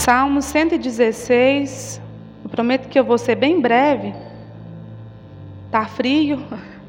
Salmo 0.00 0.40
116. 0.40 2.00
Eu 2.42 2.48
prometo 2.48 2.88
que 2.88 2.98
eu 2.98 3.04
vou 3.04 3.18
ser 3.18 3.34
bem 3.34 3.60
breve. 3.60 4.14
Tá 5.70 5.84
frio. 5.84 6.42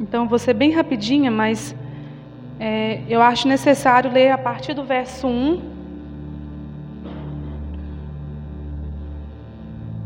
Então 0.00 0.28
vou 0.28 0.38
ser 0.38 0.54
bem 0.54 0.70
rapidinha, 0.70 1.28
mas 1.28 1.74
é, 2.60 3.02
eu 3.08 3.20
acho 3.20 3.48
necessário 3.48 4.12
ler 4.12 4.30
a 4.30 4.38
partir 4.38 4.72
do 4.72 4.84
verso 4.84 5.26
1 5.26 5.60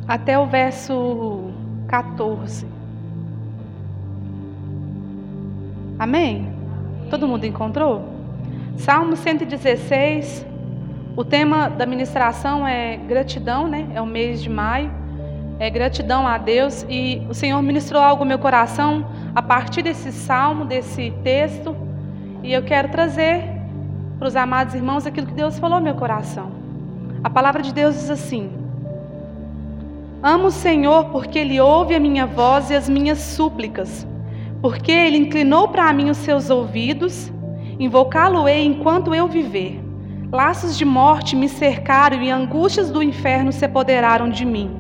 até 0.09 0.39
o 0.39 0.47
verso 0.47 1.51
14. 1.89 2.67
Amém? 5.99 6.51
Todo 7.11 7.29
mundo 7.29 7.45
encontrou? 7.45 8.09
Salmo 8.79 9.15
116. 9.15 10.52
O 11.17 11.25
tema 11.25 11.69
da 11.69 11.85
ministração 11.85 12.67
é 12.67 12.97
gratidão, 12.97 13.69
né? 13.69 13.89
É 13.95 14.01
o 14.01 14.07
mês 14.07 14.43
de 14.43 14.49
maio. 14.49 14.91
É 15.59 15.69
gratidão 15.71 16.27
a 16.27 16.39
Deus 16.39 16.85
e 16.89 17.23
o 17.29 17.35
Senhor 17.35 17.61
ministrou 17.63 18.03
algo 18.03 18.25
no 18.25 18.29
meu 18.29 18.39
coração 18.39 19.07
a 19.35 19.43
partir 19.43 19.83
desse 19.83 20.11
salmo, 20.11 20.65
desse 20.65 21.13
texto, 21.23 21.77
e 22.43 22.53
eu 22.53 22.63
quero 22.63 22.89
trazer 22.89 23.45
para 24.19 24.27
os 24.27 24.35
amados 24.35 24.75
irmãos 24.75 25.07
aquilo 25.07 25.27
que 25.27 25.35
Deus 25.35 25.59
falou 25.59 25.79
no 25.79 25.85
meu 25.85 25.95
coração. 25.95 26.51
A 27.23 27.31
palavra 27.31 27.63
de 27.63 27.73
Deus 27.73 27.95
diz 27.95 28.11
assim: 28.11 28.51
Amo 30.23 30.47
o 30.47 30.51
Senhor 30.51 31.11
porque 31.11 31.39
Ele 31.39 31.61
ouve 31.61 31.95
a 31.95 32.01
minha 32.01 32.27
voz 32.27 32.71
e 32.71 32.75
as 32.75 32.89
minhas 32.89 33.19
súplicas 33.19 34.07
porque 34.63 34.93
ele 34.93 35.19
inclinou 35.19 35.67
para 35.69 35.93
mim 35.93 36.09
os 36.09 36.19
seus 36.19 36.49
ouvidos, 36.49 37.33
invocá-lo-ei 37.81 38.65
enquanto 38.65 39.13
eu 39.13 39.27
viver. 39.27 39.82
Laços 40.33 40.79
de 40.79 40.85
morte 40.87 41.37
me 41.37 41.47
cercaram 41.47 42.23
e 42.23 42.31
angústias 42.31 42.91
do 42.91 43.03
inferno 43.03 43.53
se 43.53 43.67
apoderaram 43.67 44.31
de 44.31 44.47
mim. 44.47 44.71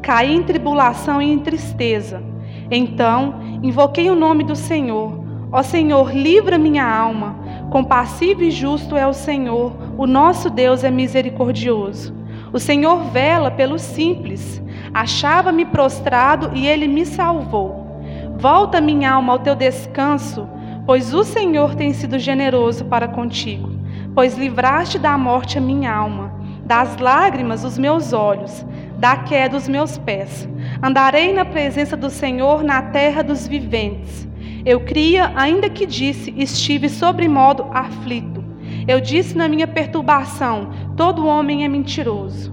Caí 0.00 0.32
em 0.32 0.44
tribulação 0.44 1.20
e 1.20 1.32
em 1.32 1.40
tristeza. 1.40 2.22
Então 2.70 3.40
invoquei 3.60 4.08
o 4.08 4.14
nome 4.14 4.44
do 4.44 4.54
Senhor. 4.54 5.24
Ó 5.50 5.64
Senhor, 5.64 6.14
livra 6.14 6.56
minha 6.56 6.88
alma. 6.88 7.34
Compassivo 7.72 8.44
e 8.44 8.52
justo 8.52 8.96
é 8.96 9.04
o 9.04 9.12
Senhor, 9.12 9.72
o 9.98 10.06
nosso 10.06 10.48
Deus 10.48 10.84
é 10.84 10.92
misericordioso. 10.92 12.14
O 12.52 12.60
Senhor 12.60 13.02
vela 13.10 13.50
pelos 13.50 13.82
simples. 13.82 14.62
Achava-me 14.94 15.64
prostrado 15.64 16.52
e 16.54 16.68
ele 16.68 16.86
me 16.86 17.04
salvou. 17.04 18.00
Volta 18.38 18.80
minha 18.80 19.10
alma 19.10 19.32
ao 19.32 19.40
teu 19.40 19.56
descanso, 19.56 20.48
pois 20.86 21.12
o 21.12 21.24
Senhor 21.24 21.74
tem 21.74 21.92
sido 21.92 22.16
generoso 22.16 22.84
para 22.84 23.08
contigo. 23.08 23.79
Pois 24.14 24.36
livraste 24.36 24.98
da 24.98 25.16
morte 25.16 25.58
a 25.58 25.60
minha 25.60 25.92
alma, 25.92 26.32
das 26.64 26.96
lágrimas 26.98 27.64
os 27.64 27.78
meus 27.78 28.12
olhos, 28.12 28.64
da 28.98 29.16
queda 29.16 29.56
os 29.56 29.68
meus 29.68 29.98
pés. 29.98 30.48
Andarei 30.82 31.32
na 31.32 31.44
presença 31.44 31.96
do 31.96 32.10
Senhor 32.10 32.62
na 32.62 32.82
terra 32.82 33.22
dos 33.22 33.46
viventes. 33.46 34.28
Eu 34.64 34.80
cria, 34.80 35.32
ainda 35.36 35.70
que 35.70 35.86
disse, 35.86 36.34
estive 36.36 36.88
sobre 36.88 37.28
modo 37.28 37.66
aflito. 37.72 38.44
Eu 38.86 39.00
disse 39.00 39.36
na 39.36 39.48
minha 39.48 39.66
perturbação: 39.66 40.70
todo 40.96 41.26
homem 41.26 41.64
é 41.64 41.68
mentiroso. 41.68 42.52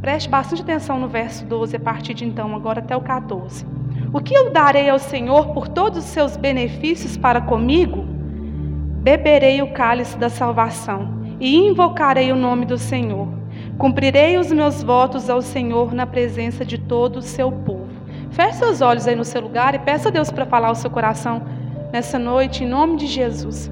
Preste 0.00 0.28
bastante 0.28 0.62
atenção 0.62 0.98
no 0.98 1.08
verso 1.08 1.44
12, 1.44 1.76
a 1.76 1.80
partir 1.80 2.14
de 2.14 2.24
então, 2.24 2.56
agora 2.56 2.80
até 2.80 2.96
o 2.96 3.02
14. 3.02 3.66
O 4.12 4.20
que 4.20 4.34
eu 4.34 4.50
darei 4.50 4.88
ao 4.88 4.98
Senhor 4.98 5.48
por 5.48 5.68
todos 5.68 5.98
os 5.98 6.04
seus 6.06 6.36
benefícios 6.36 7.16
para 7.16 7.40
comigo? 7.40 8.09
Beberei 9.00 9.62
o 9.62 9.72
cálice 9.72 10.16
da 10.18 10.28
salvação 10.28 11.20
e 11.40 11.56
invocarei 11.56 12.30
o 12.32 12.36
nome 12.36 12.66
do 12.66 12.76
Senhor. 12.76 13.28
Cumprirei 13.78 14.36
os 14.36 14.52
meus 14.52 14.82
votos 14.82 15.30
ao 15.30 15.40
Senhor 15.40 15.94
na 15.94 16.06
presença 16.06 16.64
de 16.64 16.76
todo 16.76 17.16
o 17.16 17.22
seu 17.22 17.50
povo. 17.50 17.88
Feche 18.30 18.58
seus 18.58 18.80
olhos 18.80 19.08
aí 19.08 19.16
no 19.16 19.24
seu 19.24 19.40
lugar 19.40 19.74
e 19.74 19.78
peça 19.78 20.08
a 20.08 20.12
Deus 20.12 20.30
para 20.30 20.44
falar 20.44 20.68
ao 20.68 20.74
seu 20.74 20.90
coração 20.90 21.42
nessa 21.90 22.18
noite, 22.18 22.62
em 22.62 22.68
nome 22.68 22.96
de 22.96 23.06
Jesus. 23.06 23.70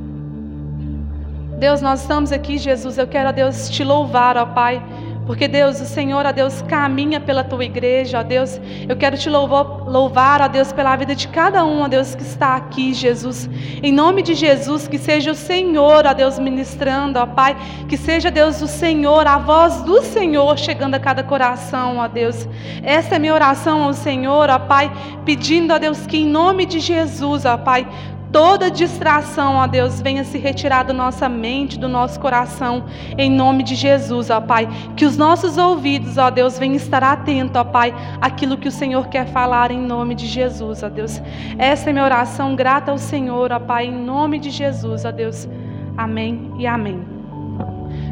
Deus, 1.59 1.83
nós 1.83 2.01
estamos 2.01 2.33
aqui, 2.33 2.57
Jesus. 2.57 2.97
Eu 2.97 3.07
quero 3.07 3.33
Deus 3.33 3.69
te 3.69 3.85
louvar, 3.85 4.37
ó 4.37 4.47
Pai 4.47 4.83
porque 5.29 5.47
Deus, 5.47 5.79
o 5.79 5.85
Senhor, 5.85 6.25
ó 6.25 6.33
Deus, 6.33 6.63
caminha 6.63 7.21
pela 7.21 7.45
tua 7.45 7.63
igreja, 7.63 8.21
ó 8.21 8.23
Deus. 8.23 8.59
Eu 8.89 8.97
quero 8.97 9.19
te 9.19 9.29
louvar, 9.29 9.87
louvar, 9.87 10.41
ó 10.41 10.49
Deus, 10.49 10.73
pela 10.73 10.97
vida 10.97 11.15
de 11.15 11.29
cada 11.29 11.67
um, 11.67 11.83
ó 11.83 11.87
Deus, 11.87 12.15
que 12.15 12.23
está 12.23 12.57
aqui, 12.57 12.95
Jesus. 12.95 13.47
Em 13.83 13.93
nome 13.93 14.23
de 14.23 14.35
Jesus, 14.35 14.89
que 14.89 14.97
seja 14.97 15.31
o 15.31 15.35
Senhor, 15.35 16.07
ó 16.07 16.15
Deus, 16.15 16.39
ministrando, 16.39 17.19
ó 17.19 17.27
Pai. 17.27 17.55
Que 17.87 17.99
seja, 17.99 18.31
Deus, 18.31 18.63
o 18.63 18.67
Senhor, 18.67 19.27
a 19.27 19.37
voz 19.37 19.83
do 19.83 20.01
Senhor 20.01 20.57
chegando 20.57 20.95
a 20.95 20.99
cada 20.99 21.23
coração, 21.23 21.99
ó 21.99 22.09
Deus. 22.09 22.49
Essa 22.83 23.17
é 23.17 23.19
minha 23.19 23.35
oração 23.35 23.83
ao 23.83 23.93
Senhor, 23.93 24.49
ó 24.49 24.59
Pai, 24.59 24.91
pedindo, 25.27 25.75
ó 25.75 25.79
Deus, 25.79 26.07
que 26.07 26.17
em 26.17 26.27
nome 26.27 26.65
de 26.65 26.81
Jesus, 26.81 27.45
ó 27.45 27.59
Pai, 27.59 27.87
Toda 28.33 28.71
distração, 28.71 29.55
ó 29.55 29.67
Deus, 29.67 30.03
venha 30.03 30.23
se 30.23 30.37
retirar 30.37 30.83
da 30.83 30.93
nossa 30.93 31.29
mente, 31.31 31.79
do 31.79 31.89
nosso 31.89 32.21
coração, 32.21 32.85
em 33.17 33.31
nome 33.31 33.63
de 33.63 33.75
Jesus, 33.75 34.29
ó 34.29 34.39
Pai. 34.39 34.69
Que 34.95 35.07
os 35.07 35.17
nossos 35.17 35.57
ouvidos, 35.57 36.19
ó 36.19 36.29
Deus, 36.29 36.59
venham 36.59 36.77
estar 36.77 37.03
atentos, 37.03 37.57
ó 37.57 37.65
Pai, 37.65 37.95
aquilo 38.21 38.59
que 38.59 38.69
o 38.69 38.73
Senhor 38.73 39.09
quer 39.09 39.27
falar 39.29 39.71
em 39.71 39.81
nome 39.81 40.15
de 40.15 40.27
Jesus, 40.27 40.83
ó 40.83 40.91
Deus. 40.91 41.23
Essa 41.57 41.89
é 41.89 41.93
minha 41.93 42.05
oração, 42.05 42.55
grata 42.55 42.91
ao 42.91 42.99
Senhor, 42.99 43.51
ó 43.51 43.59
Pai, 43.59 43.87
em 43.87 44.05
nome 44.05 44.39
de 44.39 44.51
Jesus, 44.51 45.07
ó 45.07 45.11
Deus. 45.11 45.49
Amém 45.97 46.53
e 46.59 46.67
amém. 46.67 47.03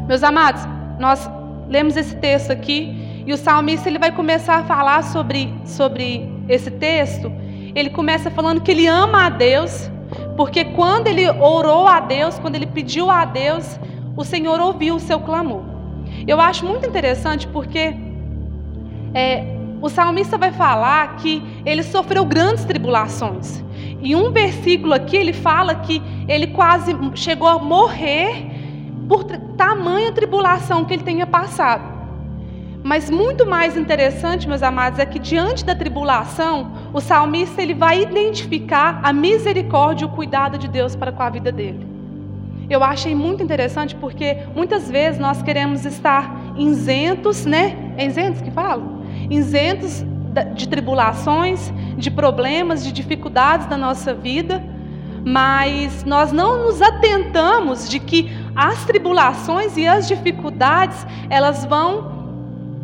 Meus 0.07 0.23
amados, 0.23 0.67
nós 0.99 1.29
lemos 1.69 1.95
esse 1.95 2.15
texto 2.15 2.49
aqui 2.49 3.23
e 3.23 3.31
o 3.31 3.37
salmista 3.37 3.87
ele 3.87 3.99
vai 3.99 4.11
começar 4.11 4.57
a 4.57 4.63
falar 4.63 5.03
sobre, 5.03 5.53
sobre 5.63 6.27
esse 6.49 6.71
texto. 6.71 7.31
Ele 7.75 7.91
começa 7.91 8.31
falando 8.31 8.61
que 8.61 8.71
ele 8.71 8.87
ama 8.87 9.27
a 9.27 9.29
Deus 9.29 9.91
porque 10.37 10.63
quando 10.63 11.07
ele 11.07 11.27
orou 11.27 11.87
a 11.87 11.99
Deus, 11.99 12.37
quando 12.37 12.55
ele 12.55 12.67
pediu 12.67 13.09
a 13.09 13.25
Deus, 13.25 13.79
o 14.15 14.23
Senhor 14.23 14.59
ouviu 14.59 14.95
o 14.95 14.99
seu 14.99 15.19
clamor. 15.19 15.63
Eu 16.27 16.39
acho 16.39 16.63
muito 16.63 16.87
interessante 16.87 17.47
porque 17.47 17.95
é, 19.15 19.43
o 19.81 19.89
salmista 19.89 20.37
vai 20.37 20.51
falar 20.51 21.15
que 21.15 21.43
ele 21.65 21.81
sofreu 21.81 22.23
grandes 22.23 22.63
tribulações. 22.65 23.63
Em 23.99 24.15
um 24.15 24.31
versículo 24.31 24.93
aqui 24.93 25.17
ele 25.17 25.33
fala 25.33 25.73
que 25.73 26.01
ele 26.27 26.47
quase 26.47 26.95
chegou 27.15 27.47
a 27.47 27.57
morrer 27.57 28.45
por 29.07 29.23
tamanha 29.23 30.11
tribulação 30.11 30.85
que 30.85 30.93
ele 30.93 31.03
tenha 31.03 31.25
passado. 31.25 31.97
Mas 32.83 33.09
muito 33.09 33.45
mais 33.45 33.75
interessante, 33.75 34.47
meus 34.47 34.61
amados, 34.61 34.99
é 34.99 35.05
que 35.05 35.17
diante 35.17 35.65
da 35.65 35.73
tribulação, 35.73 36.71
o 36.93 37.01
salmista 37.01 37.61
ele 37.61 37.73
vai 37.73 38.01
identificar 38.01 38.99
a 39.03 39.11
misericórdia 39.13 40.05
e 40.05 40.07
o 40.07 40.11
cuidado 40.11 40.57
de 40.57 40.67
Deus 40.67 40.95
para 40.95 41.11
com 41.11 41.23
a 41.23 41.29
vida 41.29 41.51
dele. 41.51 41.85
Eu 42.69 42.83
achei 42.83 43.15
muito 43.15 43.41
interessante 43.41 43.95
porque 43.95 44.39
muitas 44.53 44.89
vezes 44.89 45.19
nós 45.19 45.41
queremos 45.41 45.85
estar 45.85 46.53
isentos, 46.57 47.45
né? 47.45 47.93
É 47.97 48.05
isentos 48.05 48.41
que 48.41 48.51
falam? 48.51 49.03
Isentos 49.29 50.05
de 50.53 50.67
tribulações, 50.67 51.71
de 51.97 52.11
problemas, 52.11 52.83
de 52.83 52.91
dificuldades 52.91 53.67
da 53.67 53.77
nossa 53.77 54.13
vida, 54.13 54.61
mas 55.25 56.03
nós 56.03 56.31
não 56.31 56.65
nos 56.65 56.81
atentamos 56.81 57.89
de 57.89 57.99
que 57.99 58.31
as 58.55 58.85
tribulações 58.85 59.77
e 59.77 59.87
as 59.87 60.07
dificuldades, 60.07 61.05
elas 61.29 61.65
vão 61.65 62.16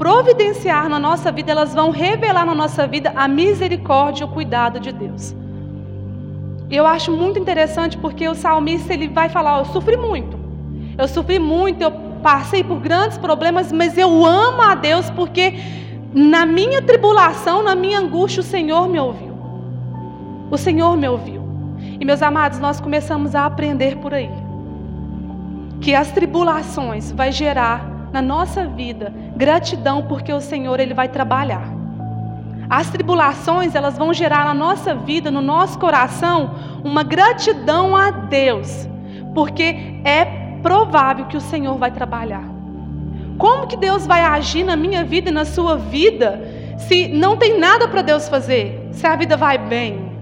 providenciar 0.04 0.90
na 0.90 1.00
nossa 1.00 1.32
vida, 1.32 1.54
elas 1.54 1.74
vão 1.74 1.90
revelar 1.90 2.46
na 2.46 2.54
nossa 2.54 2.86
vida 2.86 3.14
a 3.16 3.26
misericórdia 3.26 4.26
e 4.26 4.28
o 4.28 4.28
cuidado 4.28 4.78
de 4.78 4.92
Deus. 4.92 5.34
Eu 6.70 6.86
acho 6.86 7.10
muito 7.10 7.40
interessante 7.40 7.98
porque 7.98 8.28
o 8.28 8.36
salmista 8.36 8.94
ele 8.94 9.08
vai 9.08 9.30
falar: 9.30 9.60
eu 9.60 9.66
sofri 9.66 9.96
muito, 9.96 10.38
eu 10.98 11.08
sofri 11.08 11.40
muito, 11.40 11.82
eu 11.82 11.92
passei 12.22 12.66
por 12.66 12.82
grandes 12.82 13.18
problemas, 13.18 13.72
mas 13.72 13.98
eu 13.98 14.26
amo 14.26 14.62
a 14.62 14.76
Deus 14.76 15.10
porque 15.10 15.54
na 16.14 16.46
minha 16.46 16.82
tribulação, 16.82 17.64
na 17.64 17.74
minha 17.74 18.00
angústia, 18.00 18.42
o 18.42 18.44
Senhor 18.44 18.90
me 18.90 19.00
ouviu. 19.00 19.34
O 20.52 20.58
Senhor 20.58 20.98
me 20.98 21.08
ouviu. 21.08 21.42
E 21.98 22.04
meus 22.04 22.22
amados, 22.22 22.60
nós 22.60 22.78
começamos 22.78 23.36
a 23.36 23.46
aprender 23.46 23.96
por 24.00 24.14
aí 24.14 24.30
que 25.80 25.96
as 25.96 26.12
tribulações 26.12 27.10
vai 27.14 27.32
gerar 27.32 27.93
na 28.14 28.22
nossa 28.22 28.68
vida 28.68 29.12
gratidão 29.36 30.04
porque 30.04 30.32
o 30.32 30.40
Senhor 30.40 30.80
ele 30.80 30.94
vai 30.94 31.10
trabalhar. 31.10 31.68
As 32.70 32.90
tribulações, 32.90 33.76
elas 33.76 33.98
vão 33.98 34.14
gerar 34.14 34.46
na 34.46 34.54
nossa 34.54 34.96
vida, 34.96 35.30
no 35.30 35.42
nosso 35.42 35.78
coração, 35.78 36.56
uma 36.84 37.04
gratidão 37.04 37.96
a 37.96 38.10
Deus, 38.12 38.88
porque 39.34 40.00
é 40.06 40.26
provável 40.62 41.26
que 41.26 41.36
o 41.36 41.42
Senhor 41.42 41.78
vai 41.78 41.92
trabalhar. 41.92 42.44
Como 43.38 43.68
que 43.68 43.76
Deus 43.76 44.06
vai 44.06 44.22
agir 44.22 44.64
na 44.64 44.76
minha 44.76 45.04
vida 45.04 45.30
e 45.30 45.34
na 45.34 45.44
sua 45.44 45.76
vida 45.76 46.40
se 46.78 47.08
não 47.08 47.36
tem 47.36 47.60
nada 47.60 47.88
para 47.88 48.02
Deus 48.02 48.30
fazer? 48.30 48.90
Se 48.92 49.06
a 49.06 49.16
vida 49.16 49.36
vai 49.36 49.58
bem? 49.58 50.13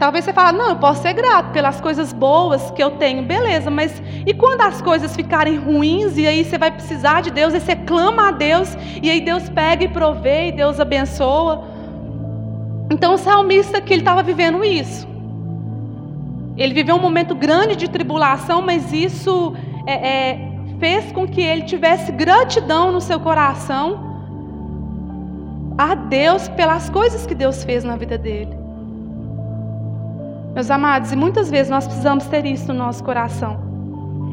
Talvez 0.00 0.24
você 0.24 0.32
fale, 0.32 0.56
não, 0.56 0.70
eu 0.70 0.76
posso 0.76 1.02
ser 1.02 1.12
grato 1.12 1.52
pelas 1.52 1.78
coisas 1.78 2.10
boas 2.10 2.70
que 2.70 2.82
eu 2.82 2.92
tenho, 2.92 3.22
beleza, 3.22 3.70
mas 3.70 4.02
e 4.26 4.32
quando 4.32 4.62
as 4.62 4.80
coisas 4.80 5.14
ficarem 5.14 5.58
ruins 5.58 6.16
e 6.16 6.26
aí 6.26 6.42
você 6.42 6.56
vai 6.56 6.70
precisar 6.70 7.20
de 7.20 7.30
Deus, 7.30 7.52
e 7.52 7.60
você 7.60 7.76
clama 7.76 8.28
a 8.28 8.30
Deus, 8.30 8.74
e 9.02 9.10
aí 9.10 9.20
Deus 9.20 9.50
pega 9.50 9.84
e 9.84 9.88
provê, 9.88 10.48
e 10.48 10.52
Deus 10.52 10.80
abençoa. 10.80 11.64
Então 12.90 13.12
o 13.12 13.18
salmista 13.18 13.78
que 13.78 13.92
ele 13.92 14.00
estava 14.00 14.22
vivendo 14.22 14.64
isso. 14.64 15.06
Ele 16.56 16.72
viveu 16.72 16.96
um 16.96 17.00
momento 17.00 17.34
grande 17.34 17.76
de 17.76 17.86
tribulação, 17.86 18.62
mas 18.62 18.94
isso 18.94 19.54
é, 19.86 20.30
é, 20.30 20.38
fez 20.78 21.12
com 21.12 21.28
que 21.28 21.42
ele 21.42 21.64
tivesse 21.64 22.10
gratidão 22.10 22.90
no 22.90 23.02
seu 23.02 23.20
coração 23.20 24.00
a 25.76 25.94
Deus 25.94 26.48
pelas 26.48 26.88
coisas 26.88 27.26
que 27.26 27.34
Deus 27.34 27.62
fez 27.64 27.84
na 27.84 27.96
vida 27.96 28.16
dele. 28.16 28.59
Meus 30.54 30.70
amados, 30.70 31.12
e 31.12 31.16
muitas 31.16 31.48
vezes 31.48 31.70
nós 31.70 31.86
precisamos 31.86 32.26
ter 32.26 32.44
isso 32.44 32.72
no 32.72 32.78
nosso 32.78 33.04
coração. 33.04 33.70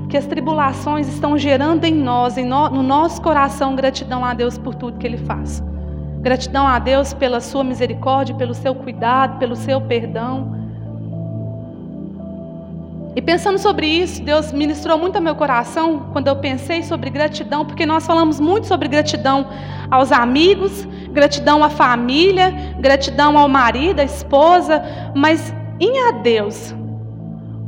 Que 0.09 0.17
as 0.17 0.25
tribulações 0.25 1.07
estão 1.07 1.37
gerando 1.37 1.85
em 1.85 1.93
nós, 1.93 2.37
em 2.37 2.45
no, 2.45 2.69
no 2.69 2.81
nosso 2.81 3.21
coração, 3.21 3.75
gratidão 3.75 4.25
a 4.25 4.33
Deus 4.33 4.57
por 4.57 4.73
tudo 4.73 4.97
que 4.97 5.05
Ele 5.05 5.17
faz. 5.17 5.63
Gratidão 6.21 6.65
a 6.65 6.79
Deus 6.79 7.13
pela 7.13 7.39
Sua 7.39 7.63
misericórdia, 7.63 8.33
pelo 8.35 8.53
Seu 8.53 8.73
cuidado, 8.73 9.37
pelo 9.37 9.55
Seu 9.55 9.79
perdão. 9.81 10.55
E 13.15 13.21
pensando 13.21 13.59
sobre 13.59 13.87
isso, 13.87 14.21
Deus 14.23 14.51
ministrou 14.51 14.97
muito 14.97 15.15
ao 15.15 15.21
meu 15.21 15.35
coração 15.35 16.09
quando 16.13 16.27
eu 16.27 16.35
pensei 16.35 16.83
sobre 16.83 17.09
gratidão, 17.09 17.65
porque 17.65 17.85
nós 17.85 18.05
falamos 18.05 18.39
muito 18.39 18.67
sobre 18.67 18.87
gratidão 18.87 19.47
aos 19.89 20.11
amigos, 20.11 20.87
gratidão 21.11 21.63
à 21.63 21.69
família, 21.69 22.51
gratidão 22.79 23.37
ao 23.37 23.47
marido, 23.47 23.99
à 23.99 24.03
esposa, 24.03 24.83
mas 25.15 25.53
em 25.79 25.99
a 26.07 26.11
Deus, 26.11 26.73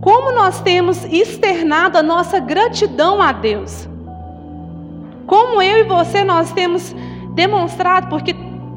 como 0.02 0.32
nós 0.32 0.62
temos 0.62 1.04
externado 1.06 1.98
a 1.98 2.04
nossa 2.04 2.40
gratidão 2.40 3.22
a 3.22 3.32
Deus? 3.32 3.88
Como 5.28 5.62
eu 5.62 5.80
e 5.80 5.84
você 5.84 6.24
nós 6.24 6.52
temos 6.52 6.96
demonstrado, 7.36 8.08
porque 8.08 8.36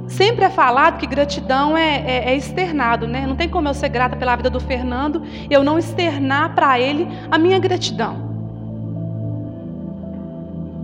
sempre 0.08 0.44
é 0.44 0.50
falado 0.50 0.99
que 0.99 1.06
gratidão 1.06 1.76
é, 1.76 1.96
é, 2.06 2.31
é 2.31 2.37
externado, 2.37 3.06
né? 3.08 3.26
Não 3.26 3.37
tem 3.37 3.49
como 3.49 3.69
eu 3.69 3.75
ser 3.75 3.88
grata 3.88 4.17
pela 4.17 4.37
vida 4.37 4.50
do 4.50 4.61
Fernando 4.61 5.23
e 5.49 5.52
eu 5.52 5.64
não 5.64 5.79
externar 5.79 6.55
para 6.55 6.79
ele 6.79 7.08
a 7.31 7.38
minha 7.38 7.58
gratidão. 7.58 8.31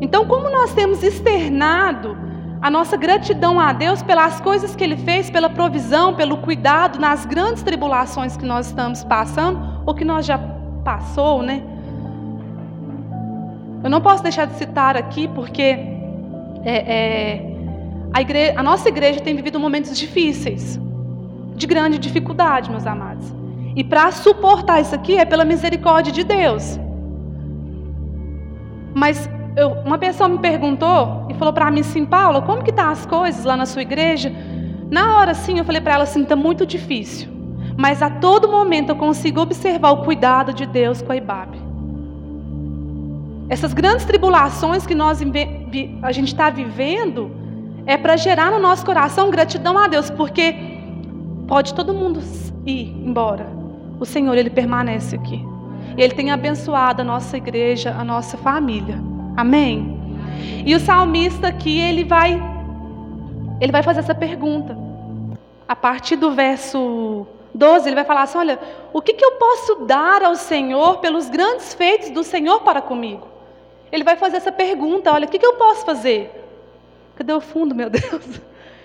Então, 0.00 0.24
como 0.26 0.48
nós 0.48 0.72
temos 0.72 1.02
externado 1.02 2.16
a 2.60 2.70
nossa 2.70 2.96
gratidão 2.96 3.60
a 3.60 3.72
Deus 3.72 4.02
pelas 4.02 4.40
coisas 4.40 4.74
que 4.74 4.82
Ele 4.82 4.96
fez, 4.96 5.30
pela 5.30 5.48
provisão, 5.48 6.14
pelo 6.14 6.38
cuidado 6.38 6.98
nas 6.98 7.24
grandes 7.24 7.62
tribulações 7.62 8.36
que 8.36 8.44
nós 8.44 8.66
estamos 8.66 9.04
passando, 9.04 9.82
ou 9.86 9.94
que 9.94 10.04
nós 10.04 10.26
já 10.26 10.38
passou, 10.84 11.42
né? 11.42 11.62
Eu 13.82 13.90
não 13.90 14.00
posso 14.00 14.22
deixar 14.22 14.46
de 14.46 14.54
citar 14.54 14.96
aqui, 14.96 15.28
porque 15.28 15.62
é, 16.64 16.76
é, 16.96 17.56
a, 18.12 18.20
igreja, 18.20 18.54
a 18.56 18.62
nossa 18.62 18.88
igreja 18.88 19.20
tem 19.20 19.36
vivido 19.36 19.60
momentos 19.60 19.96
difíceis, 19.96 20.80
de 21.54 21.66
grande 21.66 21.98
dificuldade, 21.98 22.70
meus 22.70 22.86
amados. 22.86 23.32
E 23.76 23.84
para 23.84 24.10
suportar 24.10 24.80
isso 24.80 24.94
aqui 24.94 25.16
é 25.16 25.24
pela 25.24 25.44
misericórdia 25.44 26.12
de 26.12 26.24
Deus. 26.24 26.78
Mas 28.92 29.30
eu, 29.58 29.72
uma 29.84 29.98
pessoa 29.98 30.28
me 30.28 30.38
perguntou 30.38 31.26
e 31.28 31.34
falou 31.34 31.52
para 31.52 31.68
mim 31.68 31.80
assim, 31.80 32.06
Paula, 32.06 32.40
como 32.40 32.62
que 32.62 32.70
tá 32.70 32.90
as 32.90 33.04
coisas 33.04 33.44
lá 33.44 33.56
na 33.56 33.66
sua 33.66 33.82
igreja? 33.82 34.32
Na 34.88 35.16
hora 35.16 35.34
sim, 35.34 35.58
eu 35.58 35.64
falei 35.64 35.80
para 35.80 35.94
ela 35.94 36.04
assim, 36.04 36.24
tá 36.24 36.36
muito 36.36 36.64
difícil. 36.64 37.28
Mas 37.76 38.00
a 38.00 38.08
todo 38.08 38.48
momento 38.48 38.90
eu 38.90 38.96
consigo 38.96 39.40
observar 39.40 39.90
o 39.90 40.04
cuidado 40.04 40.52
de 40.52 40.64
Deus 40.64 41.02
com 41.02 41.10
a 41.10 41.16
Ibabe. 41.16 41.58
Essas 43.48 43.72
grandes 43.72 44.04
tribulações 44.04 44.86
que 44.86 44.94
nós 44.94 45.20
a 46.02 46.12
gente 46.12 46.28
está 46.28 46.50
vivendo 46.50 47.32
é 47.84 47.96
para 47.96 48.16
gerar 48.16 48.52
no 48.52 48.60
nosso 48.60 48.86
coração 48.86 49.28
gratidão 49.28 49.76
a 49.76 49.88
Deus, 49.88 50.08
porque 50.08 50.54
pode 51.48 51.74
todo 51.74 51.92
mundo 51.92 52.20
ir 52.64 52.94
embora. 53.04 53.46
O 53.98 54.04
Senhor 54.04 54.36
ele 54.36 54.50
permanece 54.50 55.16
aqui. 55.16 55.44
Ele 55.96 56.14
tem 56.14 56.30
abençoado 56.30 57.02
a 57.02 57.04
nossa 57.04 57.36
igreja, 57.36 57.96
a 57.98 58.04
nossa 58.04 58.36
família. 58.36 59.17
Amém? 59.38 59.96
E 60.66 60.74
o 60.74 60.80
salmista 60.80 61.46
aqui, 61.46 61.78
ele 61.78 62.02
vai 62.02 62.42
ele 63.60 63.70
vai 63.70 63.84
fazer 63.84 64.00
essa 64.00 64.12
pergunta. 64.12 64.76
A 65.68 65.76
partir 65.76 66.16
do 66.16 66.32
verso 66.32 67.24
12, 67.54 67.88
ele 67.88 67.94
vai 67.94 68.04
falar 68.04 68.22
assim: 68.22 68.38
Olha, 68.38 68.58
o 68.92 69.00
que, 69.00 69.14
que 69.14 69.24
eu 69.24 69.32
posso 69.36 69.76
dar 69.84 70.24
ao 70.24 70.34
Senhor 70.34 70.98
pelos 70.98 71.28
grandes 71.28 71.72
feitos 71.72 72.10
do 72.10 72.24
Senhor 72.24 72.62
para 72.62 72.82
comigo? 72.82 73.28
Ele 73.92 74.02
vai 74.02 74.16
fazer 74.16 74.38
essa 74.38 74.50
pergunta: 74.50 75.12
Olha, 75.12 75.26
o 75.26 75.30
que, 75.30 75.38
que 75.38 75.46
eu 75.46 75.54
posso 75.54 75.86
fazer? 75.86 76.32
Cadê 77.14 77.32
o 77.32 77.40
fundo, 77.40 77.76
meu 77.76 77.88
Deus? 77.94 78.38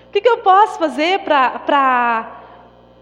O 0.08 0.12
que, 0.12 0.22
que 0.22 0.30
eu 0.30 0.38
posso 0.38 0.78
fazer 0.78 1.22
para 1.22 2.32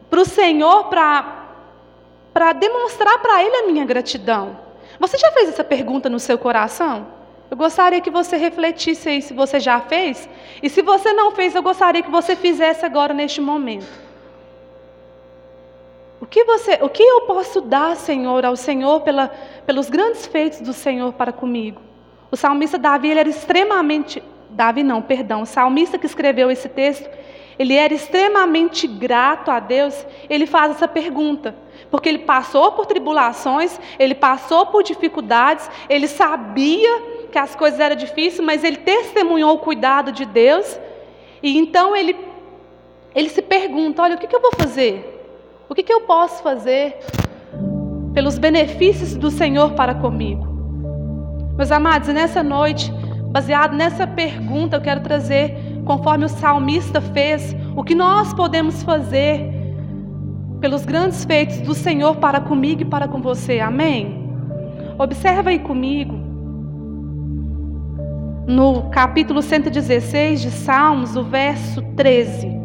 o 0.10 0.24
Senhor, 0.24 0.86
para 0.86 2.54
demonstrar 2.54 3.20
para 3.20 3.44
Ele 3.44 3.58
a 3.58 3.68
minha 3.68 3.84
gratidão? 3.84 4.58
Você 4.98 5.18
já 5.18 5.30
fez 5.34 5.50
essa 5.50 5.66
pergunta 5.66 6.10
no 6.10 6.18
seu 6.18 6.38
coração? 6.38 7.20
Eu 7.52 7.58
gostaria 7.58 8.00
que 8.00 8.10
você 8.10 8.38
refletisse 8.38 9.10
aí 9.10 9.22
se 9.22 9.34
você 9.34 9.60
já 9.60 9.82
fez. 9.82 10.28
E 10.64 10.70
se 10.70 10.82
você 10.82 11.12
não 11.12 11.32
fez, 11.32 11.54
eu 11.54 11.62
gostaria 11.62 12.02
que 12.02 12.10
você 12.10 12.34
fizesse 12.34 12.86
agora 12.86 13.14
neste 13.14 13.42
momento. 13.42 13.86
O 16.22 16.26
que, 16.26 16.46
você, 16.46 16.80
o 16.82 16.88
que 16.88 17.04
eu 17.04 17.22
posso 17.22 17.60
dar, 17.60 17.98
Senhor, 17.98 18.46
ao 18.46 18.56
Senhor 18.56 19.02
pela, 19.02 19.28
pelos 19.66 19.90
grandes 19.90 20.26
feitos 20.26 20.62
do 20.62 20.72
Senhor 20.72 21.12
para 21.12 21.34
comigo? 21.34 21.82
O 22.32 22.38
salmista 22.38 22.78
Davi 22.78 23.10
ele 23.10 23.20
era 23.20 23.28
extremamente. 23.28 24.24
Davi 24.50 24.82
não, 24.82 25.02
perdão. 25.02 25.42
O 25.42 25.46
salmista 25.46 25.98
que 25.98 26.06
escreveu 26.06 26.50
esse 26.50 26.70
texto, 26.70 27.10
ele 27.60 27.74
era 27.74 27.94
extremamente 27.94 28.88
grato 28.88 29.52
a 29.52 29.60
Deus. 29.60 30.06
Ele 30.30 30.46
faz 30.46 30.72
essa 30.72 30.88
pergunta. 30.88 31.54
Porque 31.90 32.08
ele 32.08 32.20
passou 32.20 32.72
por 32.72 32.86
tribulações, 32.86 33.78
ele 34.00 34.16
passou 34.16 34.68
por 34.68 34.84
dificuldades, 34.84 35.70
ele 35.90 36.08
sabia 36.08 37.20
que 37.32 37.40
as 37.40 37.56
coisas 37.56 37.80
eram 37.80 37.96
difíceis, 37.96 38.46
mas 38.46 38.64
ele 38.64 38.78
testemunhou 38.78 39.56
o 39.56 39.60
cuidado 39.60 40.12
de 40.12 40.26
Deus. 40.26 40.80
E 41.42 41.58
então 41.58 41.96
ele, 41.96 42.16
ele 43.16 43.30
se 43.30 43.42
pergunta: 43.42 44.04
olha, 44.04 44.16
o 44.16 44.18
que, 44.18 44.28
que 44.28 44.36
eu 44.36 44.42
vou 44.42 44.52
fazer? 44.58 45.08
O 45.68 45.74
que, 45.74 45.82
que 45.82 45.94
eu 45.94 46.02
posso 46.02 46.44
fazer 46.44 46.98
pelos 48.14 48.38
benefícios 48.38 49.16
do 49.16 49.32
Senhor 49.32 49.72
para 49.72 49.96
comigo? 49.96 50.46
Meus 51.56 51.72
amados, 51.72 52.10
nessa 52.10 52.44
noite, 52.44 52.92
baseado 53.32 53.76
nessa 53.76 54.06
pergunta, 54.06 54.76
eu 54.76 54.82
quero 54.82 55.02
trazer, 55.02 55.56
conforme 55.86 56.26
o 56.26 56.30
salmista 56.30 57.00
fez, 57.00 57.56
o 57.76 57.84
que 57.84 57.96
nós 57.96 58.34
podemos 58.34 58.84
fazer 58.84 59.50
pelos 60.60 60.86
grandes 60.86 61.24
feitos 61.24 61.60
do 61.62 61.74
Senhor 61.74 62.18
para 62.18 62.42
comigo 62.42 62.82
e 62.82 62.86
para 62.86 63.08
com 63.08 63.22
você. 63.22 63.60
Amém? 63.60 64.30
Observa 65.00 65.50
aí 65.50 65.60
comigo 65.60 66.21
no 68.48 68.90
capítulo 68.90 69.42
116 69.42 70.42
de 70.42 70.52
Salmos, 70.52 71.16
o 71.16 71.24
verso 71.24 71.82
13. 71.96 72.60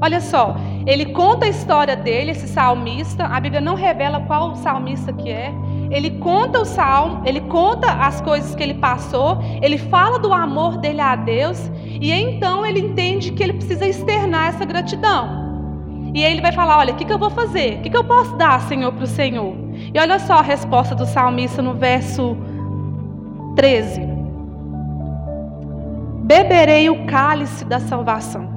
Olha 0.00 0.20
só, 0.20 0.56
ele 0.86 1.06
conta 1.06 1.46
a 1.46 1.48
história 1.48 1.96
dele, 1.96 2.32
esse 2.32 2.46
salmista, 2.46 3.24
a 3.24 3.40
Bíblia 3.40 3.60
não 3.60 3.74
revela 3.74 4.20
qual 4.20 4.54
salmista 4.56 5.12
que 5.12 5.30
é. 5.30 5.52
Ele 5.90 6.10
conta 6.18 6.60
o 6.60 6.64
salmo, 6.64 7.22
ele 7.24 7.40
conta 7.42 7.90
as 7.90 8.20
coisas 8.20 8.54
que 8.54 8.62
ele 8.62 8.74
passou, 8.74 9.38
ele 9.62 9.78
fala 9.78 10.18
do 10.18 10.32
amor 10.32 10.76
dele 10.78 11.00
a 11.00 11.16
Deus, 11.16 11.70
e 11.82 12.12
então 12.12 12.66
ele 12.66 12.80
entende 12.80 13.32
que 13.32 13.42
ele 13.42 13.54
precisa 13.54 13.86
externar 13.86 14.48
essa 14.48 14.64
gratidão. 14.64 15.46
E 16.14 16.24
aí 16.24 16.32
ele 16.32 16.42
vai 16.42 16.52
falar: 16.52 16.78
Olha, 16.78 16.92
o 16.92 16.96
que, 16.96 17.04
que 17.04 17.12
eu 17.12 17.18
vou 17.18 17.30
fazer? 17.30 17.78
O 17.78 17.82
que, 17.82 17.90
que 17.90 17.96
eu 17.96 18.04
posso 18.04 18.36
dar, 18.36 18.60
Senhor, 18.62 18.92
para 18.92 19.04
o 19.04 19.08
Senhor? 19.08 19.54
E 19.94 19.98
olha 19.98 20.18
só 20.18 20.34
a 20.34 20.42
resposta 20.42 20.94
do 20.94 21.06
salmista 21.06 21.62
no 21.62 21.74
verso 21.74 22.36
13 23.54 24.15
beberei 26.26 26.90
o 26.90 27.06
cálice 27.06 27.64
da 27.64 27.78
salvação. 27.78 28.48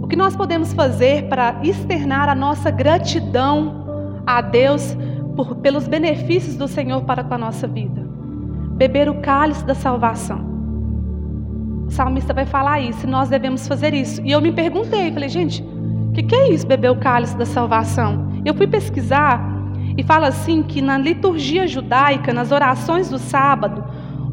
O 0.00 0.06
que 0.08 0.16
nós 0.16 0.34
podemos 0.34 0.72
fazer 0.72 1.28
para 1.28 1.56
externar 1.62 2.30
a 2.30 2.34
nossa 2.34 2.70
gratidão 2.70 4.22
a 4.26 4.40
Deus 4.40 4.96
por, 5.36 5.56
pelos 5.56 5.86
benefícios 5.86 6.56
do 6.56 6.66
Senhor 6.66 7.02
para 7.02 7.22
com 7.22 7.34
a 7.34 7.38
nossa 7.38 7.68
vida? 7.68 8.00
Beber 8.78 9.10
o 9.10 9.20
cálice 9.20 9.66
da 9.66 9.74
salvação. 9.74 10.40
O 11.86 11.90
salmista 11.90 12.32
vai 12.32 12.46
falar 12.46 12.80
isso, 12.80 13.06
nós 13.06 13.28
devemos 13.28 13.68
fazer 13.68 13.92
isso. 13.92 14.22
E 14.24 14.32
eu 14.32 14.40
me 14.40 14.52
perguntei, 14.52 15.12
falei, 15.12 15.28
gente, 15.28 15.62
o 15.62 16.12
que, 16.12 16.22
que 16.22 16.34
é 16.34 16.48
isso, 16.52 16.66
beber 16.66 16.90
o 16.90 16.96
cálice 16.96 17.36
da 17.36 17.44
salvação? 17.44 18.32
Eu 18.46 18.54
fui 18.54 18.66
pesquisar 18.66 19.46
e 19.94 20.02
fala 20.02 20.28
assim 20.28 20.62
que 20.62 20.80
na 20.80 20.96
liturgia 20.96 21.66
judaica, 21.66 22.32
nas 22.32 22.50
orações 22.50 23.10
do 23.10 23.18
sábado, 23.18 23.84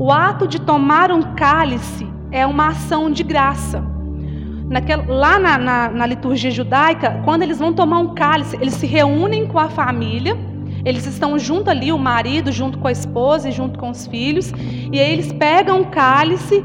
o 0.03 0.11
ato 0.11 0.45
de 0.45 0.59
tomar 0.59 1.13
um 1.13 1.21
cálice 1.33 2.05
é 2.29 2.45
uma 2.45 2.67
ação 2.67 3.09
de 3.09 3.23
graça. 3.23 3.81
naquela, 4.67 5.05
lá 5.07 5.39
na, 5.39 5.57
na, 5.57 5.89
na 5.89 6.05
liturgia 6.05 6.51
judaica, 6.51 7.21
quando 7.23 7.43
eles 7.43 7.57
vão 7.57 7.71
tomar 7.71 7.99
um 7.99 8.13
cálice, 8.13 8.57
eles 8.59 8.73
se 8.73 8.85
reúnem 8.85 9.47
com 9.47 9.57
a 9.57 9.69
família, 9.69 10.37
eles 10.83 11.05
estão 11.05 11.39
junto 11.39 11.69
ali, 11.69 11.89
o 11.89 11.97
marido 11.97 12.51
junto 12.51 12.79
com 12.79 12.89
a 12.89 12.91
esposa 12.91 13.47
e 13.47 13.53
junto 13.53 13.79
com 13.79 13.91
os 13.91 14.05
filhos, 14.05 14.51
e 14.91 14.99
aí 14.99 15.09
eles 15.09 15.31
pegam 15.31 15.79
o 15.79 15.85
cálice 15.85 16.61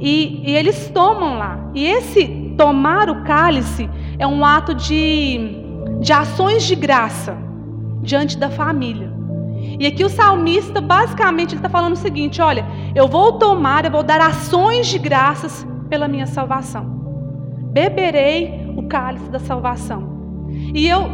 e, 0.00 0.42
e 0.44 0.56
eles 0.56 0.90
tomam 0.92 1.38
lá. 1.38 1.70
E 1.72 1.86
esse 1.86 2.26
tomar 2.58 3.08
o 3.08 3.22
cálice 3.22 3.88
é 4.18 4.26
um 4.26 4.44
ato 4.44 4.74
de, 4.74 5.62
de 6.00 6.12
ações 6.12 6.64
de 6.64 6.74
graça 6.74 7.38
diante 8.02 8.36
da 8.36 8.50
família. 8.50 9.09
E 9.78 9.86
aqui 9.86 10.04
o 10.04 10.08
salmista, 10.08 10.80
basicamente, 10.80 11.50
ele 11.50 11.58
está 11.58 11.68
falando 11.68 11.94
o 11.94 11.96
seguinte: 11.96 12.40
olha, 12.40 12.66
eu 12.94 13.08
vou 13.08 13.38
tomar, 13.38 13.84
eu 13.84 13.90
vou 13.90 14.02
dar 14.02 14.20
ações 14.20 14.86
de 14.86 14.98
graças 14.98 15.66
pela 15.88 16.08
minha 16.08 16.26
salvação 16.26 17.00
beberei 17.72 18.72
o 18.76 18.82
cálice 18.84 19.30
da 19.30 19.38
salvação. 19.38 20.48
E 20.74 20.86
eu, 20.86 21.08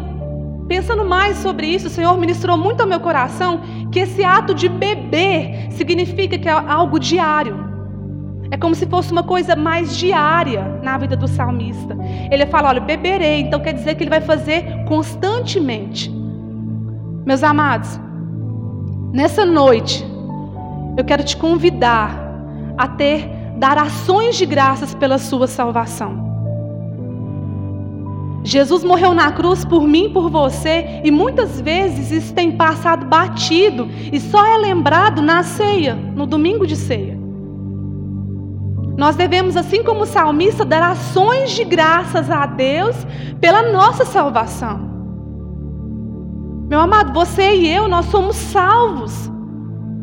pensando 0.67 1.05
mais 1.05 1.37
sobre 1.39 1.67
isso, 1.67 1.87
o 1.87 1.91
Senhor 1.91 2.17
ministrou 2.19 2.57
muito 2.57 2.81
ao 2.81 2.87
meu 2.87 3.01
coração 3.01 3.61
que 3.93 4.01
esse 4.01 4.25
ato 4.25 4.55
de 4.55 4.69
beber 4.69 5.71
significa 5.71 6.39
que 6.39 6.49
é 6.49 6.53
algo 6.53 6.99
diário. 6.99 7.65
É 8.51 8.57
como 8.57 8.75
se 8.75 8.87
fosse 8.87 9.11
uma 9.13 9.25
coisa 9.25 9.57
mais 9.57 9.97
diária 9.97 10.81
na 10.83 10.97
vida 10.97 11.17
do 11.17 11.27
salmista. 11.27 11.97
Ele 12.31 12.47
fala: 12.47 12.69
olha, 12.69 12.81
beberei, 12.81 13.41
então 13.41 13.61
quer 13.61 13.75
dizer 13.75 13.97
que 13.97 14.05
ele 14.05 14.11
vai 14.11 14.21
fazer 14.21 14.85
constantemente. 14.87 16.11
Meus 17.27 17.43
amados, 17.43 18.01
nessa 19.17 19.47
noite, 19.47 20.05
eu 20.95 21.03
quero 21.03 21.25
te 21.25 21.39
convidar 21.39 22.15
a 22.77 22.87
ter, 22.87 23.27
dar 23.57 23.79
ações 23.79 24.37
de 24.37 24.45
graças 24.45 24.95
pela 24.95 25.17
sua 25.17 25.47
salvação. 25.47 26.27
Jesus 28.45 28.85
morreu 28.85 29.15
na 29.15 29.33
cruz 29.33 29.65
por 29.65 29.89
mim 29.89 30.11
por 30.13 30.31
você, 30.31 31.01
e 31.03 31.11
muitas 31.11 31.59
vezes 31.63 32.11
isso 32.11 32.35
tem 32.35 32.53
passado 32.53 33.07
batido 33.07 33.89
e 34.13 34.21
só 34.21 34.45
é 34.45 34.59
lembrado 34.59 35.23
na 35.23 35.43
ceia, 35.43 35.95
no 35.95 36.27
domingo 36.27 36.67
de 36.67 36.77
ceia. 36.77 37.19
Nós 38.99 39.17
devemos, 39.17 39.57
assim 39.57 39.83
como 39.83 40.03
o 40.03 40.07
salmista, 40.07 40.63
dar 40.63 40.91
ações 40.91 41.53
de 41.53 41.65
graças 41.65 42.31
a 42.31 42.45
Deus 42.45 42.95
pela 43.41 43.73
nossa 43.73 44.05
salvação. 44.05 44.96
Meu 46.69 46.81
amado, 46.81 47.13
você 47.13 47.55
e 47.55 47.69
eu, 47.69 47.87
nós 47.87 48.07
somos 48.07 48.35
salvos. 48.37 49.31